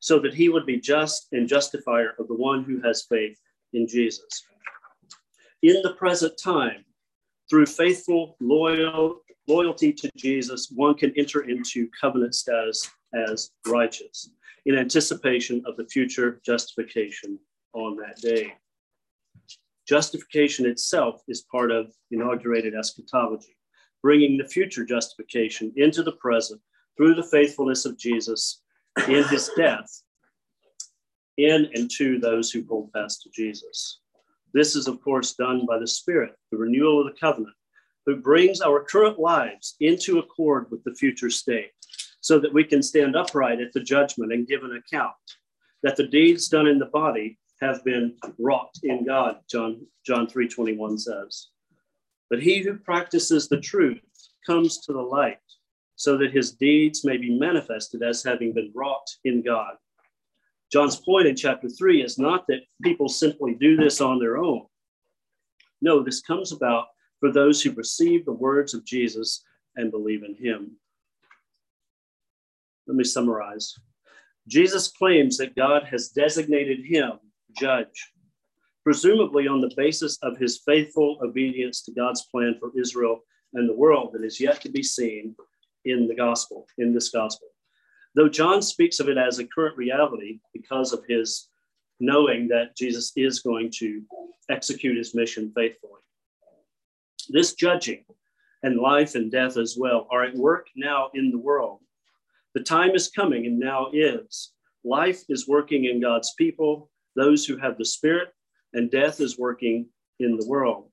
So 0.00 0.18
that 0.20 0.34
he 0.34 0.48
would 0.48 0.66
be 0.66 0.80
just 0.80 1.28
and 1.32 1.48
justifier 1.48 2.14
of 2.18 2.28
the 2.28 2.34
one 2.34 2.64
who 2.64 2.80
has 2.82 3.06
faith 3.08 3.38
in 3.72 3.86
Jesus. 3.86 4.44
In 5.62 5.82
the 5.82 5.94
present 5.94 6.34
time, 6.42 6.84
through 7.50 7.66
faithful, 7.66 8.36
loyal, 8.40 9.22
loyalty 9.48 9.92
to 9.92 10.10
Jesus, 10.16 10.70
one 10.74 10.94
can 10.94 11.12
enter 11.16 11.42
into 11.42 11.88
covenant 12.00 12.34
status 12.34 12.88
as 13.12 13.50
righteous 13.66 14.30
in 14.66 14.76
anticipation 14.76 15.62
of 15.66 15.76
the 15.76 15.86
future 15.86 16.40
justification 16.44 17.38
on 17.72 17.96
that 17.96 18.20
day. 18.20 18.52
Justification 19.88 20.66
itself 20.66 21.22
is 21.28 21.46
part 21.50 21.70
of 21.70 21.94
inaugurated 22.10 22.74
eschatology, 22.74 23.56
bringing 24.02 24.36
the 24.36 24.46
future 24.46 24.84
justification 24.84 25.72
into 25.76 26.02
the 26.02 26.12
present 26.12 26.60
through 26.96 27.14
the 27.14 27.22
faithfulness 27.22 27.86
of 27.86 27.96
Jesus 27.96 28.60
in 29.08 29.24
his 29.24 29.50
death 29.56 30.02
in 31.38 31.70
and 31.74 31.90
to 31.92 32.18
those 32.18 32.50
who 32.50 32.64
hold 32.68 32.90
fast 32.92 33.22
to 33.22 33.30
Jesus. 33.30 34.00
This 34.52 34.74
is, 34.74 34.88
of 34.88 35.00
course, 35.02 35.34
done 35.34 35.66
by 35.66 35.78
the 35.78 35.86
Spirit, 35.86 36.34
the 36.50 36.58
renewal 36.58 37.00
of 37.00 37.06
the 37.06 37.18
covenant, 37.18 37.54
who 38.06 38.16
brings 38.16 38.60
our 38.60 38.82
current 38.82 39.18
lives 39.18 39.76
into 39.80 40.18
accord 40.18 40.66
with 40.70 40.82
the 40.84 40.94
future 40.94 41.30
state 41.30 41.70
so 42.20 42.38
that 42.38 42.52
we 42.52 42.64
can 42.64 42.82
stand 42.82 43.14
upright 43.14 43.60
at 43.60 43.72
the 43.72 43.80
judgment 43.80 44.32
and 44.32 44.48
give 44.48 44.64
an 44.64 44.76
account. 44.76 45.14
that 45.84 45.94
the 45.94 46.08
deeds 46.08 46.48
done 46.48 46.66
in 46.66 46.78
the 46.78 46.86
body 46.86 47.38
have 47.60 47.84
been 47.84 48.16
wrought 48.38 48.74
in 48.82 49.04
God, 49.04 49.36
John, 49.48 49.86
John 50.04 50.26
3.21 50.26 50.98
says. 50.98 51.48
But 52.30 52.42
he 52.42 52.58
who 52.58 52.74
practices 52.74 53.48
the 53.48 53.60
truth 53.60 54.00
comes 54.44 54.78
to 54.80 54.92
the 54.92 55.00
light, 55.00 55.38
so 55.98 56.16
that 56.16 56.32
his 56.32 56.52
deeds 56.52 57.04
may 57.04 57.16
be 57.16 57.36
manifested 57.36 58.02
as 58.04 58.22
having 58.22 58.54
been 58.54 58.70
wrought 58.72 59.10
in 59.24 59.42
God. 59.42 59.74
John's 60.72 60.96
point 60.96 61.26
in 61.26 61.34
chapter 61.34 61.68
3 61.68 62.02
is 62.02 62.18
not 62.18 62.46
that 62.46 62.60
people 62.84 63.08
simply 63.08 63.54
do 63.54 63.76
this 63.76 64.00
on 64.00 64.20
their 64.20 64.38
own. 64.38 64.62
No, 65.82 66.02
this 66.02 66.20
comes 66.20 66.52
about 66.52 66.86
for 67.18 67.32
those 67.32 67.60
who 67.60 67.72
receive 67.72 68.24
the 68.24 68.32
words 68.32 68.74
of 68.74 68.86
Jesus 68.86 69.42
and 69.74 69.90
believe 69.90 70.22
in 70.22 70.36
him. 70.36 70.76
Let 72.86 72.96
me 72.96 73.04
summarize. 73.04 73.74
Jesus 74.46 74.88
claims 74.88 75.36
that 75.38 75.56
God 75.56 75.82
has 75.90 76.10
designated 76.10 76.78
him 76.84 77.14
judge, 77.58 78.12
presumably 78.84 79.48
on 79.48 79.60
the 79.60 79.74
basis 79.76 80.16
of 80.22 80.38
his 80.38 80.62
faithful 80.64 81.18
obedience 81.24 81.82
to 81.82 81.92
God's 81.92 82.24
plan 82.30 82.54
for 82.60 82.70
Israel 82.80 83.22
and 83.54 83.68
the 83.68 83.76
world 83.76 84.12
that 84.12 84.24
is 84.24 84.38
yet 84.38 84.60
to 84.60 84.68
be 84.68 84.82
seen 84.82 85.34
in 85.84 86.06
the 86.06 86.14
gospel, 86.14 86.66
in 86.78 86.92
this 86.92 87.10
gospel. 87.10 87.48
Though 88.14 88.28
John 88.28 88.62
speaks 88.62 89.00
of 89.00 89.08
it 89.08 89.18
as 89.18 89.38
a 89.38 89.46
current 89.46 89.76
reality 89.76 90.40
because 90.52 90.92
of 90.92 91.04
his 91.08 91.48
knowing 92.00 92.48
that 92.48 92.76
Jesus 92.76 93.12
is 93.16 93.40
going 93.40 93.70
to 93.78 94.02
execute 94.50 94.96
his 94.96 95.14
mission 95.14 95.52
faithfully. 95.54 96.00
This 97.28 97.54
judging 97.54 98.04
and 98.62 98.78
life 98.78 99.14
and 99.14 99.30
death 99.30 99.56
as 99.56 99.76
well 99.78 100.06
are 100.10 100.24
at 100.24 100.34
work 100.34 100.68
now 100.74 101.10
in 101.14 101.30
the 101.30 101.38
world. 101.38 101.80
The 102.54 102.62
time 102.62 102.90
is 102.92 103.08
coming 103.08 103.46
and 103.46 103.58
now 103.58 103.88
is. 103.92 104.52
Life 104.84 105.22
is 105.28 105.48
working 105.48 105.84
in 105.84 106.00
God's 106.00 106.32
people, 106.38 106.90
those 107.14 107.44
who 107.44 107.56
have 107.56 107.76
the 107.78 107.84
Spirit, 107.84 108.28
and 108.72 108.90
death 108.90 109.20
is 109.20 109.38
working 109.38 109.86
in 110.18 110.36
the 110.36 110.46
world. 110.46 110.90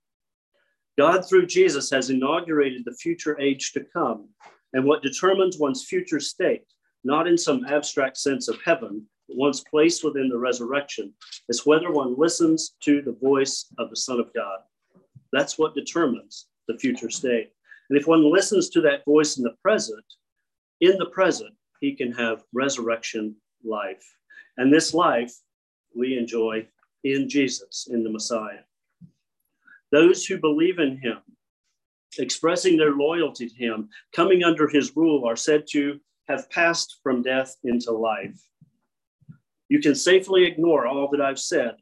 God, 0.98 1.28
through 1.28 1.48
Jesus, 1.48 1.89
has 1.91 2.10
inaugurated 2.10 2.84
the 2.86 2.93
future 2.93 3.39
age 3.39 3.71
to 3.74 3.86
come 3.93 4.30
and 4.75 4.83
what 4.83 5.01
determines 5.01 5.57
one's 5.57 5.85
future 5.85 6.19
state, 6.19 6.65
not 7.05 7.27
in 7.27 7.38
some 7.38 7.65
abstract 7.65 8.17
sense 8.17 8.49
of 8.49 8.59
heaven, 8.63 9.07
but 9.27 9.38
one's 9.38 9.63
place 9.63 10.03
within 10.03 10.27
the 10.27 10.38
resurrection, 10.38 11.13
is 11.47 11.65
whether 11.65 11.91
one 11.91 12.13
listens 12.17 12.75
to 12.81 13.01
the 13.01 13.17
voice 13.21 13.67
of 13.79 13.89
the 13.89 13.95
Son 13.95 14.19
of 14.19 14.33
God. 14.33 14.59
That's 15.31 15.57
what 15.57 15.75
determines 15.75 16.47
the 16.67 16.77
future 16.77 17.09
state. 17.09 17.51
And 17.89 17.97
if 17.97 18.05
one 18.05 18.29
listens 18.29 18.69
to 18.71 18.81
that 18.81 19.05
voice 19.05 19.38
in 19.38 19.43
the 19.43 19.55
present, 19.61 20.03
in 20.81 20.97
the 20.97 21.05
present, 21.07 21.53
he 21.79 21.95
can 21.95 22.11
have 22.11 22.43
resurrection 22.53 23.33
life. 23.63 24.03
And 24.57 24.73
this 24.73 24.93
life 24.93 25.33
we 25.95 26.17
enjoy 26.17 26.67
in 27.05 27.29
Jesus, 27.29 27.88
in 27.89 28.03
the 28.03 28.11
Messiah. 28.11 28.63
Those 29.93 30.25
who 30.25 30.38
believe 30.38 30.79
in 30.79 30.97
him, 30.97 31.19
expressing 32.19 32.78
their 32.78 32.91
loyalty 32.91 33.49
to 33.49 33.56
him, 33.56 33.89
coming 34.15 34.43
under 34.43 34.67
his 34.67 34.95
rule, 34.95 35.25
are 35.25 35.36
said 35.36 35.65
to 35.71 35.99
have 36.28 36.49
passed 36.49 36.99
from 37.04 37.21
death 37.21 37.56
into 37.63 37.91
life. 37.91 38.39
You 39.69 39.80
can 39.80 39.95
safely 39.95 40.45
ignore 40.45 40.88
all 40.88 41.10
that 41.12 41.21
I've 41.21 41.39
said 41.39 41.75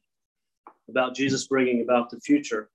about 0.89 1.15
Jesus 1.15 1.47
bringing 1.47 1.81
about 1.81 2.09
the 2.09 2.19
future, 2.19 2.69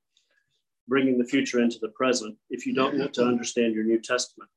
bringing 0.87 1.19
the 1.19 1.25
future 1.25 1.61
into 1.61 1.79
the 1.79 1.89
present, 1.89 2.37
if 2.51 2.67
you 2.67 2.75
don't 2.75 2.99
want 2.99 3.15
to 3.15 3.25
understand 3.25 3.75
your 3.75 3.85
New 3.85 4.01
Testament. 4.01 4.51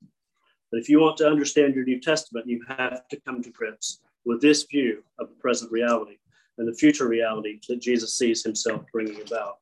But 0.71 0.79
if 0.79 0.89
you 0.89 1.01
want 1.01 1.17
to 1.17 1.27
understand 1.27 1.75
your 1.75 1.83
New 1.85 1.99
Testament, 1.99 2.47
you 2.47 2.63
have 2.67 3.07
to 3.09 3.19
come 3.21 3.43
to 3.43 3.49
grips 3.49 3.99
with 4.25 4.41
this 4.41 4.63
view 4.63 5.03
of 5.19 5.29
the 5.29 5.35
present 5.35 5.71
reality 5.71 6.17
and 6.57 6.67
the 6.67 6.77
future 6.77 7.07
reality 7.07 7.59
that 7.67 7.81
Jesus 7.81 8.15
sees 8.17 8.43
himself 8.43 8.83
bringing 8.93 9.21
about. 9.21 9.57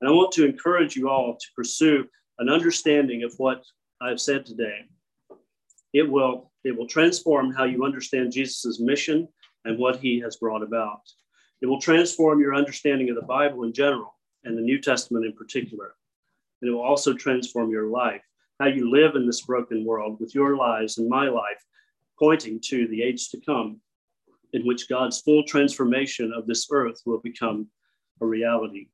And 0.00 0.08
I 0.08 0.12
want 0.12 0.32
to 0.32 0.46
encourage 0.46 0.96
you 0.96 1.08
all 1.08 1.36
to 1.36 1.46
pursue 1.54 2.06
an 2.38 2.48
understanding 2.48 3.22
of 3.22 3.34
what 3.36 3.62
I've 4.00 4.20
said 4.20 4.46
today. 4.46 4.86
It 5.92 6.08
will, 6.10 6.52
it 6.64 6.76
will 6.76 6.86
transform 6.86 7.52
how 7.52 7.64
you 7.64 7.84
understand 7.84 8.32
Jesus' 8.32 8.80
mission 8.80 9.28
and 9.64 9.78
what 9.78 9.96
he 9.96 10.20
has 10.20 10.36
brought 10.36 10.62
about. 10.62 11.02
It 11.60 11.66
will 11.66 11.80
transform 11.80 12.40
your 12.40 12.54
understanding 12.54 13.10
of 13.10 13.16
the 13.16 13.22
Bible 13.22 13.64
in 13.64 13.72
general 13.72 14.14
and 14.44 14.56
the 14.56 14.62
New 14.62 14.80
Testament 14.80 15.26
in 15.26 15.34
particular. 15.34 15.94
And 16.60 16.70
it 16.70 16.72
will 16.72 16.82
also 16.82 17.12
transform 17.12 17.70
your 17.70 17.88
life 17.88 18.22
how 18.58 18.66
you 18.66 18.90
live 18.90 19.16
in 19.16 19.26
this 19.26 19.40
broken 19.40 19.84
world 19.84 20.18
with 20.20 20.34
your 20.34 20.56
lives 20.56 20.98
and 20.98 21.08
my 21.08 21.28
life 21.28 21.64
pointing 22.18 22.60
to 22.60 22.86
the 22.88 23.02
age 23.02 23.30
to 23.30 23.40
come 23.40 23.80
in 24.52 24.66
which 24.66 24.88
God's 24.88 25.20
full 25.20 25.44
transformation 25.44 26.32
of 26.34 26.46
this 26.46 26.68
earth 26.70 27.00
will 27.06 27.20
become 27.20 27.68
a 28.20 28.26
reality. 28.26 28.88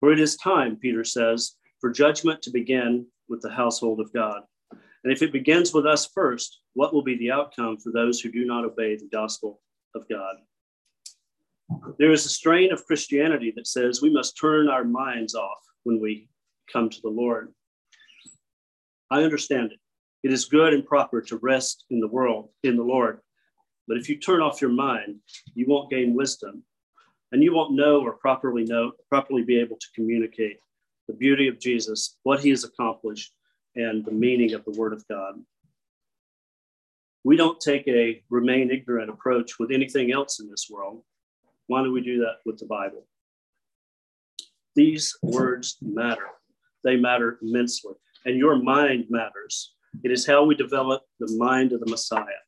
For 0.00 0.12
it 0.12 0.20
is 0.20 0.36
time, 0.36 0.76
Peter 0.76 1.04
says, 1.04 1.56
for 1.80 1.90
judgment 1.90 2.42
to 2.42 2.50
begin 2.50 3.06
with 3.28 3.40
the 3.42 3.50
household 3.50 4.00
of 4.00 4.12
God. 4.12 4.42
And 4.70 5.12
if 5.12 5.22
it 5.22 5.32
begins 5.32 5.72
with 5.72 5.86
us 5.86 6.08
first, 6.12 6.60
what 6.74 6.92
will 6.92 7.02
be 7.02 7.16
the 7.16 7.30
outcome 7.30 7.78
for 7.78 7.92
those 7.92 8.20
who 8.20 8.30
do 8.30 8.44
not 8.44 8.64
obey 8.64 8.96
the 8.96 9.08
gospel 9.10 9.60
of 9.94 10.08
God? 10.08 10.36
There 11.98 12.12
is 12.12 12.26
a 12.26 12.30
strain 12.30 12.72
of 12.72 12.84
Christianity 12.86 13.52
that 13.56 13.66
says 13.66 14.02
we 14.02 14.10
must 14.10 14.38
turn 14.38 14.68
our 14.68 14.84
minds 14.84 15.34
off 15.34 15.58
when 15.84 16.00
we 16.00 16.28
come 16.72 16.90
to 16.90 17.00
the 17.00 17.08
Lord. 17.08 17.52
I 19.10 19.22
understand 19.22 19.72
it. 19.72 19.78
It 20.22 20.32
is 20.32 20.46
good 20.46 20.74
and 20.74 20.84
proper 20.84 21.22
to 21.22 21.36
rest 21.36 21.84
in 21.90 22.00
the 22.00 22.08
world, 22.08 22.50
in 22.64 22.76
the 22.76 22.82
Lord. 22.82 23.20
But 23.86 23.96
if 23.96 24.08
you 24.08 24.18
turn 24.18 24.40
off 24.40 24.60
your 24.60 24.70
mind, 24.70 25.20
you 25.54 25.66
won't 25.68 25.90
gain 25.90 26.14
wisdom 26.14 26.64
and 27.32 27.42
you 27.42 27.54
won't 27.54 27.74
know 27.74 28.00
or 28.00 28.12
properly 28.12 28.64
know, 28.64 28.92
properly 29.08 29.42
be 29.42 29.58
able 29.58 29.76
to 29.76 29.86
communicate 29.94 30.58
the 31.08 31.14
beauty 31.14 31.48
of 31.48 31.60
Jesus, 31.60 32.16
what 32.22 32.40
he 32.40 32.50
has 32.50 32.64
accomplished, 32.64 33.32
and 33.74 34.04
the 34.04 34.12
meaning 34.12 34.54
of 34.54 34.64
the 34.64 34.72
word 34.72 34.92
of 34.92 35.06
God. 35.08 35.34
We 37.24 37.36
don't 37.36 37.60
take 37.60 37.86
a 37.88 38.22
remain 38.30 38.70
ignorant 38.70 39.10
approach 39.10 39.58
with 39.58 39.70
anything 39.70 40.12
else 40.12 40.40
in 40.40 40.48
this 40.48 40.68
world. 40.70 41.02
Why 41.66 41.82
do 41.82 41.92
we 41.92 42.00
do 42.00 42.20
that 42.20 42.38
with 42.44 42.58
the 42.58 42.66
Bible? 42.66 43.06
These 44.74 45.16
words 45.22 45.76
matter. 45.80 46.28
They 46.84 46.96
matter 46.96 47.38
immensely 47.42 47.94
and 48.26 48.36
your 48.36 48.56
mind 48.56 49.06
matters. 49.08 49.72
It 50.04 50.10
is 50.10 50.26
how 50.26 50.44
we 50.44 50.54
develop 50.54 51.02
the 51.20 51.34
mind 51.38 51.72
of 51.72 51.80
the 51.80 51.90
Messiah 51.90 52.42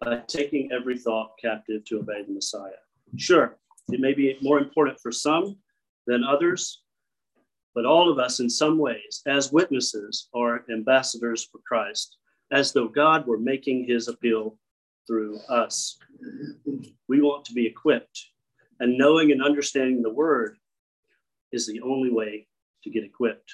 by 0.00 0.22
taking 0.26 0.70
every 0.72 0.98
thought 0.98 1.32
captive 1.40 1.84
to 1.84 1.98
obey 1.98 2.24
the 2.26 2.32
Messiah. 2.32 2.82
Sure, 3.16 3.58
it 3.88 4.00
may 4.00 4.14
be 4.14 4.36
more 4.40 4.58
important 4.58 4.98
for 5.00 5.12
some 5.12 5.56
than 6.06 6.24
others, 6.24 6.82
but 7.74 7.84
all 7.84 8.10
of 8.10 8.18
us, 8.18 8.40
in 8.40 8.48
some 8.48 8.78
ways, 8.78 9.22
as 9.26 9.52
witnesses, 9.52 10.28
are 10.34 10.64
ambassadors 10.70 11.44
for 11.44 11.60
Christ, 11.66 12.16
as 12.52 12.72
though 12.72 12.88
God 12.88 13.26
were 13.26 13.38
making 13.38 13.86
his 13.86 14.08
appeal 14.08 14.58
through 15.06 15.38
us. 15.48 15.98
We 17.08 17.20
want 17.20 17.44
to 17.46 17.52
be 17.52 17.66
equipped, 17.66 18.26
and 18.80 18.96
knowing 18.96 19.32
and 19.32 19.42
understanding 19.42 20.02
the 20.02 20.12
word 20.12 20.56
is 21.52 21.66
the 21.66 21.80
only 21.80 22.10
way 22.10 22.46
to 22.84 22.90
get 22.90 23.04
equipped. 23.04 23.52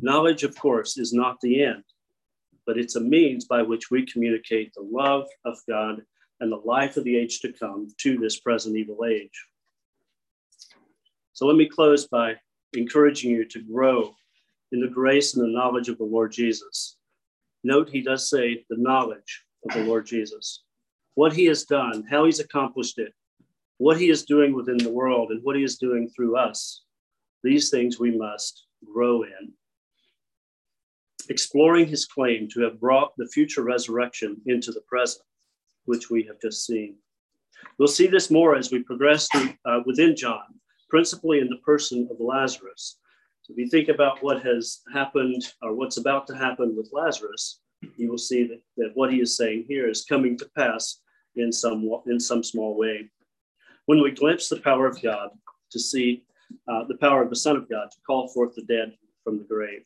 Knowledge, 0.00 0.42
of 0.42 0.58
course, 0.58 0.98
is 0.98 1.12
not 1.12 1.40
the 1.40 1.62
end, 1.62 1.84
but 2.66 2.78
it's 2.78 2.96
a 2.96 3.00
means 3.00 3.44
by 3.44 3.62
which 3.62 3.90
we 3.90 4.04
communicate 4.04 4.72
the 4.74 4.82
love 4.82 5.26
of 5.44 5.56
God 5.68 6.02
and 6.44 6.52
the 6.52 6.56
life 6.56 6.98
of 6.98 7.04
the 7.04 7.16
age 7.16 7.40
to 7.40 7.52
come 7.52 7.88
to 7.98 8.18
this 8.18 8.38
present 8.38 8.76
evil 8.76 9.04
age. 9.06 9.46
So 11.32 11.46
let 11.46 11.56
me 11.56 11.66
close 11.66 12.06
by 12.06 12.34
encouraging 12.74 13.30
you 13.30 13.46
to 13.46 13.62
grow 13.62 14.14
in 14.70 14.80
the 14.80 14.88
grace 14.88 15.34
and 15.34 15.42
the 15.42 15.52
knowledge 15.52 15.88
of 15.88 15.96
the 15.96 16.04
Lord 16.04 16.32
Jesus. 16.32 16.98
Note 17.64 17.88
he 17.88 18.02
does 18.02 18.28
say 18.28 18.64
the 18.68 18.76
knowledge 18.76 19.42
of 19.66 19.74
the 19.74 19.84
Lord 19.84 20.04
Jesus, 20.04 20.62
what 21.14 21.32
he 21.32 21.46
has 21.46 21.64
done, 21.64 22.04
how 22.10 22.26
he's 22.26 22.40
accomplished 22.40 22.98
it, 22.98 23.14
what 23.78 23.98
he 23.98 24.10
is 24.10 24.26
doing 24.26 24.54
within 24.54 24.76
the 24.76 24.92
world, 24.92 25.30
and 25.30 25.42
what 25.42 25.56
he 25.56 25.64
is 25.64 25.78
doing 25.78 26.10
through 26.10 26.36
us. 26.36 26.82
These 27.42 27.70
things 27.70 27.98
we 27.98 28.16
must 28.16 28.66
grow 28.84 29.22
in 29.22 29.54
exploring 31.30 31.86
his 31.86 32.04
claim 32.04 32.48
to 32.50 32.60
have 32.60 32.78
brought 32.78 33.12
the 33.16 33.26
future 33.28 33.62
resurrection 33.62 34.36
into 34.44 34.72
the 34.72 34.82
present, 34.82 35.24
which 35.84 36.10
we 36.10 36.22
have 36.24 36.40
just 36.40 36.66
seen. 36.66 36.96
We'll 37.78 37.88
see 37.88 38.06
this 38.06 38.30
more 38.30 38.56
as 38.56 38.70
we 38.70 38.82
progress 38.82 39.28
through, 39.28 39.54
uh, 39.64 39.80
within 39.86 40.16
John, 40.16 40.44
principally 40.88 41.40
in 41.40 41.48
the 41.48 41.62
person 41.64 42.08
of 42.10 42.20
Lazarus. 42.20 42.98
So 43.42 43.52
if 43.52 43.58
you 43.58 43.68
think 43.68 43.88
about 43.88 44.22
what 44.22 44.42
has 44.42 44.80
happened 44.92 45.42
or 45.62 45.74
what's 45.74 45.96
about 45.96 46.26
to 46.28 46.36
happen 46.36 46.74
with 46.76 46.90
Lazarus, 46.92 47.60
you 47.96 48.10
will 48.10 48.18
see 48.18 48.46
that, 48.46 48.60
that 48.76 48.92
what 48.94 49.12
he 49.12 49.20
is 49.20 49.36
saying 49.36 49.66
here 49.68 49.88
is 49.88 50.04
coming 50.04 50.38
to 50.38 50.50
pass 50.56 51.00
in 51.36 51.52
some, 51.52 51.90
in 52.06 52.18
some 52.18 52.42
small 52.42 52.76
way. 52.76 53.10
When 53.86 54.02
we 54.02 54.12
glimpse 54.12 54.48
the 54.48 54.60
power 54.60 54.86
of 54.86 55.02
God 55.02 55.30
to 55.72 55.78
see 55.78 56.24
uh, 56.68 56.84
the 56.84 56.96
power 56.96 57.22
of 57.22 57.30
the 57.30 57.36
Son 57.36 57.56
of 57.56 57.68
God 57.68 57.90
to 57.90 57.98
call 58.06 58.28
forth 58.28 58.54
the 58.54 58.62
dead 58.62 58.94
from 59.22 59.38
the 59.38 59.44
grave. 59.44 59.82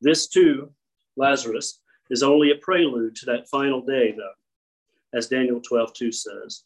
This 0.00 0.28
too, 0.28 0.72
Lazarus, 1.16 1.80
is 2.10 2.22
only 2.22 2.50
a 2.50 2.56
prelude 2.56 3.16
to 3.16 3.26
that 3.26 3.48
final 3.48 3.82
day, 3.84 4.14
though. 4.16 4.32
As 5.14 5.28
Daniel 5.28 5.60
12, 5.60 5.92
2 5.94 6.12
says, 6.12 6.64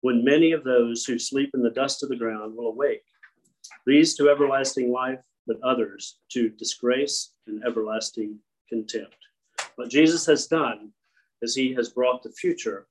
when 0.00 0.24
many 0.24 0.52
of 0.52 0.64
those 0.64 1.04
who 1.04 1.18
sleep 1.18 1.50
in 1.54 1.62
the 1.62 1.70
dust 1.70 2.02
of 2.02 2.08
the 2.08 2.16
ground 2.16 2.56
will 2.56 2.68
awake, 2.68 3.02
these 3.86 4.14
to 4.16 4.28
everlasting 4.28 4.92
life, 4.92 5.20
but 5.46 5.60
others 5.62 6.18
to 6.30 6.48
disgrace 6.50 7.32
and 7.46 7.62
everlasting 7.64 8.38
contempt. 8.68 9.16
What 9.76 9.90
Jesus 9.90 10.26
has 10.26 10.46
done 10.46 10.90
is 11.42 11.54
he 11.54 11.74
has 11.74 11.88
brought 11.88 12.22
the 12.22 12.32
future 12.32 12.86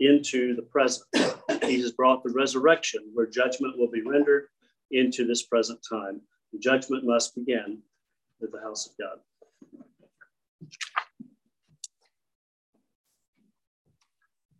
into 0.00 0.54
the 0.56 0.62
present. 0.62 1.06
He 1.62 1.80
has 1.82 1.92
brought 1.92 2.24
the 2.24 2.32
resurrection 2.32 3.10
where 3.12 3.26
judgment 3.26 3.78
will 3.78 3.90
be 3.90 4.02
rendered 4.02 4.46
into 4.90 5.26
this 5.26 5.42
present 5.42 5.78
time. 5.88 6.20
The 6.52 6.58
judgment 6.58 7.04
must 7.04 7.34
begin 7.34 7.78
with 8.40 8.50
the 8.50 8.60
house 8.60 8.88
of 8.88 8.92
God. 8.98 9.18